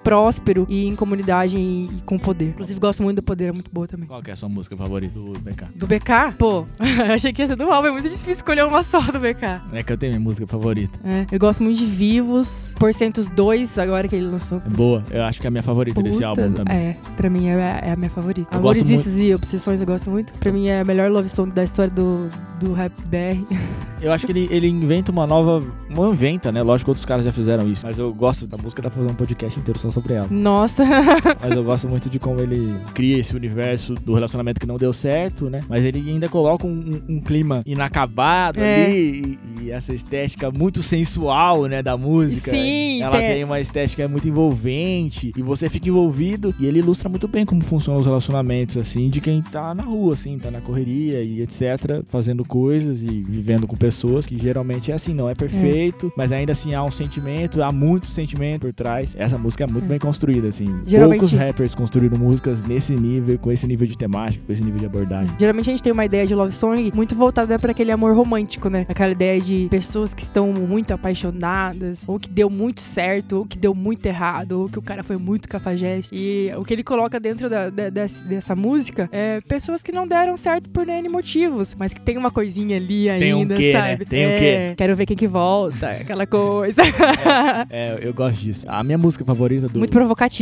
Próspero. 0.04 0.68
E 0.76 0.88
em 0.88 0.96
comunidade 0.96 1.58
e, 1.58 1.90
com 2.06 2.18
poder. 2.18 2.50
Inclusive, 2.50 2.80
gosto 2.80 3.02
muito 3.02 3.18
do 3.18 3.24
poder, 3.24 3.46
é 3.46 3.52
muito 3.52 3.72
boa 3.72 3.88
também. 3.88 4.08
Qual 4.08 4.22
que 4.22 4.30
é 4.30 4.34
a 4.34 4.36
sua 4.36 4.50
música 4.50 4.76
favorita 4.76 5.18
do 5.18 5.40
BK? 5.40 5.66
Do 5.76 5.88
BK? 5.88 6.34
Pô, 6.38 6.66
achei 7.14 7.32
que 7.32 7.42
ia 7.42 7.48
ser 7.48 7.56
do 7.56 7.72
álbum, 7.72 7.88
é 7.88 7.92
muito 7.92 8.10
difícil 8.10 8.34
escolher 8.34 8.66
uma 8.66 8.84
só 8.84 9.00
do 9.00 9.20
BK. 9.20 9.62
É 9.74 9.84
que 9.84 9.94
eu 9.94 9.98
tenho 9.98 10.14
minha 10.14 10.24
música 10.24 10.46
favorita. 10.46 11.00
É, 11.04 11.26
eu 11.32 11.40
gosto 11.40 11.64
muito 11.64 11.80
de 11.80 11.86
Vivos, 11.86 12.76
Porcentos 12.78 13.30
2, 13.30 13.80
agora 13.80 14.08
que 14.08 14.16
ele 14.16 14.28
lançou. 14.28 14.62
É 14.66 14.70
boa. 14.70 15.04
Eu 15.10 15.24
acho 15.24 15.40
que 15.40 15.48
é 15.48 15.50
a 15.50 15.52
minha 15.52 15.64
favorita 15.64 16.02
desse 16.02 16.16
Puta, 16.16 16.28
álbum 16.28 16.52
também. 16.52 16.76
É, 16.76 16.98
pra 17.16 17.30
mim 17.30 17.48
é, 17.48 17.80
é 17.84 17.92
a 17.92 17.96
minha 17.96 18.10
favorita. 18.10 18.54
Eu 18.54 18.60
Amores, 18.60 18.88
Vícios 18.88 19.18
e 19.20 19.34
Obsessões 19.34 19.80
eu 19.82 19.88
gosto 19.88 20.10
muito. 20.10 20.34
Pra 20.34 20.52
mim 20.52 20.68
é 20.68 20.82
a 20.82 20.84
melhor 20.84 21.10
love 21.12 21.30
song 21.30 21.54
da 21.54 21.64
história 21.64 21.92
do, 21.92 22.30
do 22.60 22.74
rap 22.74 22.94
BR. 23.06 23.46
Eu 24.02 24.12
acho 24.12 24.26
que 24.26 24.32
ele, 24.32 24.48
ele 24.52 24.68
inventa 24.68 25.12
uma 25.12 25.26
nova. 25.26 25.64
Não 25.90 26.12
inventa, 26.12 26.52
né? 26.52 26.62
Lógico 26.62 26.88
que 26.88 26.92
outros 26.92 27.06
caras 27.06 27.24
já 27.26 27.32
fizeram 27.32 27.68
isso. 27.68 27.86
Mas 27.86 27.98
eu 27.98 28.14
gosto 28.14 28.46
da 28.46 28.58
música, 28.58 28.82
dá 28.82 28.90
pra 28.90 29.00
fazer 29.00 29.12
um 29.12 29.16
podcast 29.16 29.60
inteiro 29.60 29.80
só 29.80 29.90
sobre 29.90 30.14
ela. 30.14 30.28
Nossa, 30.30 30.65
Mas 31.42 31.54
eu 31.56 31.64
gosto 31.64 31.88
muito 31.90 32.10
de 32.10 32.20
como 32.20 32.40
ele 32.40 32.76
cria 32.94 33.18
esse 33.18 33.36
universo 33.36 33.94
do 33.96 34.14
relacionamento 34.14 34.60
que 34.60 34.66
não 34.68 34.78
deu 34.78 34.94
certo, 34.94 35.50
né? 35.50 35.62
Mas 35.70 35.84
ele 35.84 36.00
ainda 36.10 36.28
coloca 36.30 36.66
um, 36.68 37.02
um 37.08 37.20
clima 37.20 37.62
inacabado 37.66 38.60
É. 38.60 38.86
ali 38.86 39.40
e, 39.60 39.64
e 39.66 39.72
essa 39.72 39.94
estética 39.94 40.52
muito 40.52 40.82
sensual, 40.84 41.66
né? 41.66 41.82
Da 41.84 41.98
música. 41.98 42.52
Sim, 42.52 43.02
Ela 43.02 43.18
tem- 43.18 43.28
tem 43.28 43.44
uma 43.44 43.60
estética 43.60 44.08
muito 44.08 44.28
envolvente 44.28 45.32
e 45.36 45.42
você 45.42 45.70
fica 45.70 45.88
envolvido 45.90 46.54
e 46.60 46.66
ele 46.66 46.80
ilustra 46.80 47.10
muito 47.10 47.28
bem 47.28 47.46
como 47.46 47.62
funcionam 47.64 48.00
os 48.00 48.06
relacionamentos, 48.06 48.78
assim, 48.78 49.10
de 49.10 49.22
quem 49.22 49.42
tá 49.42 49.74
na 49.74 49.84
rua, 49.84 50.14
assim, 50.14 50.38
tá 50.38 50.50
na 50.52 50.62
correria 50.62 51.22
e 51.22 51.42
etc, 51.42 52.04
fazendo 52.08 52.44
coisas 52.46 53.02
e 53.04 53.08
vivendo 53.24 53.68
com 53.68 53.76
pessoas 53.76 54.26
que 54.26 54.38
geralmente 54.38 54.92
é 54.92 54.96
assim, 54.96 55.14
não 55.14 55.30
é 55.30 55.36
perfeito, 55.36 56.12
mas 56.18 56.32
ainda 56.32 56.52
assim 56.52 56.74
há 56.74 56.84
um 56.84 56.92
sentimento, 56.92 57.62
há 57.64 57.72
muito 57.72 58.08
sentimento 58.08 58.62
por 58.62 58.74
trás. 58.74 59.16
Essa 59.18 59.38
música 59.38 59.64
é 59.64 59.68
muito 59.68 59.86
É. 59.86 59.88
bem 59.88 60.00
construída, 60.00 60.48
assim. 60.56 60.82
Geralmente- 60.86 61.20
Poucos 61.20 61.38
rappers 61.38 61.76
construíram 61.76 62.18
músicas 62.18 62.62
nesse 62.66 62.94
nível, 62.94 63.38
com 63.40 63.52
esse 63.52 63.68
nível 63.68 63.88
de 63.88 63.98
temática, 63.98 64.44
com 64.46 64.52
esse 64.54 64.64
nível 64.64 64.80
de 64.80 64.86
abordagem. 64.86 65.32
Geralmente 65.40 65.70
a 65.70 65.72
gente 65.74 65.84
tem 65.84 65.92
uma 65.94 66.06
ideia 66.06 66.26
de 66.26 66.34
love 66.36 66.52
song 66.54 66.92
muito 66.96 67.16
voltada 67.16 67.58
pra 67.60 67.72
aquele 67.72 67.92
amor 67.92 68.16
romântico, 68.16 68.70
né? 68.70 68.86
Aquela 68.90 69.12
ideia 69.12 69.40
de 69.40 69.68
pessoas 69.70 70.14
que 70.14 70.22
estão 70.22 70.52
muito 70.54 70.94
apaixonadas, 70.94 72.04
ou 72.08 72.20
que 72.20 72.30
deu 72.30 72.50
muito 72.50 72.82
certo, 72.82 73.38
ou 73.40 73.46
que 73.46 73.58
deu 73.58 73.74
muito 73.74 74.06
errado, 74.06 74.62
ou 74.62 74.70
que 74.70 74.80
o 74.80 74.82
cara 74.82 75.04
foi 75.04 75.18
muito 75.18 75.48
cafajeste. 75.50 76.10
E 76.14 76.52
o 76.58 76.64
que 76.64 76.74
ele 76.74 76.84
coloca 76.84 77.20
dentro 77.20 77.50
da- 77.50 77.70
da- 77.70 77.90
desse- 77.90 78.24
dessa 78.24 78.56
música 78.56 79.10
é 79.12 79.42
pessoas 79.42 79.82
que 79.84 79.92
não 79.92 80.08
deram 80.08 80.38
certo 80.38 80.70
por 80.70 80.88
N 80.88 81.10
motivos, 81.10 81.76
mas 81.78 81.94
que 81.94 82.00
tem 82.02 82.18
uma 82.18 82.32
coisinha 82.32 82.78
ali 82.78 83.08
Tem 83.20 83.34
um 83.34 83.40
ainda, 83.40 83.56
quê, 83.56 83.74
né? 83.74 83.80
sabe? 83.90 84.06
Tem 84.06 84.26
um 84.26 84.30
É, 84.30 84.38
quê. 84.38 84.74
Quero 84.78 84.96
ver 84.96 85.06
quem 85.06 85.18
que 85.18 85.28
volta, 85.28 85.90
aquela 85.90 86.26
coisa. 86.26 86.82
É, 87.70 87.98
eu 88.02 88.14
gosto 88.14 88.38
disso. 88.40 88.66
A 88.70 88.84
minha 88.84 88.98
música 88.98 89.24
favorita 89.26 89.68
do. 89.68 89.80
muito 89.80 89.92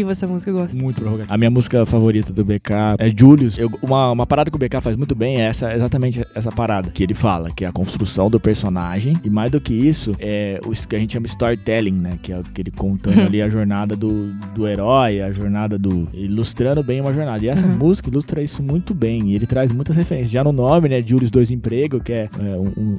provocativa 0.04 0.12
essa 0.12 0.28
música, 0.28 0.52
eu 0.52 0.56
gosto. 0.56 0.78
Muito 0.78 1.02
provocativa. 1.02 1.34
A 1.34 1.38
minha 1.38 1.50
música 1.50 1.86
favorita 1.86 2.32
do 2.34 2.44
BK 2.44 2.96
é 3.00 3.10
Julius. 3.18 3.58
Eu- 3.58 3.72
uma, 3.82 4.12
uma 4.12 4.26
parada 4.26 4.50
que 4.52 4.56
o 4.56 4.60
BK 4.60 4.82
faz 4.82 4.96
muito 4.96 5.16
bem 5.16 5.38
é 5.42 5.46
essa, 5.46 5.74
exatamente 5.74 6.26
essa 6.36 6.52
parada 6.52 6.90
que 6.92 7.04
ele 7.04 7.14
fala, 7.14 7.50
que 7.52 7.66
é 7.66 7.68
a 7.68 7.72
construção 7.72 8.30
do 8.30 8.40
personagem. 8.40 9.16
E 9.24 9.30
mais 9.30 9.52
do 9.52 9.60
que 9.62 9.74
isso, 9.74 10.12
é 10.20 10.60
o 10.66 10.72
que 10.72 10.96
a 10.96 11.00
gente 11.00 11.14
chama 11.14 11.26
storytelling, 11.28 11.92
né? 12.00 12.20
Que 12.22 12.32
é 12.34 12.38
aquele 12.40 12.72
contando 12.72 13.20
ali 13.22 13.42
a 13.42 13.50
jornada 13.50 13.96
do, 13.96 14.32
do 14.56 14.68
herói, 14.68 15.22
a 15.22 15.32
jornada 15.32 15.78
do. 15.78 16.08
ilustrando 16.14 16.84
bem 16.84 17.02
uma 17.02 17.14
jornada. 17.14 17.44
E 17.44 17.48
essa 17.50 17.66
Uhum. 17.66 17.78
música 17.78 18.10
ilustra 18.10 18.42
isso 18.42 18.62
muito 18.62 18.94
bem. 18.94 19.30
E 19.32 19.36
ele 19.36 19.46
traz 19.48 19.72
muitas 19.72 19.96
referências. 19.96 20.32
Já 20.32 20.44
no 20.44 20.52
nome, 20.52 20.90
né? 20.90 21.02
Julius 21.02 21.32
Dois 21.32 21.50
Emprego, 21.52 22.04
que 22.04 22.12
é, 22.12 22.30
é, 22.40 22.56
um, 22.58 22.68
um, 22.78 22.98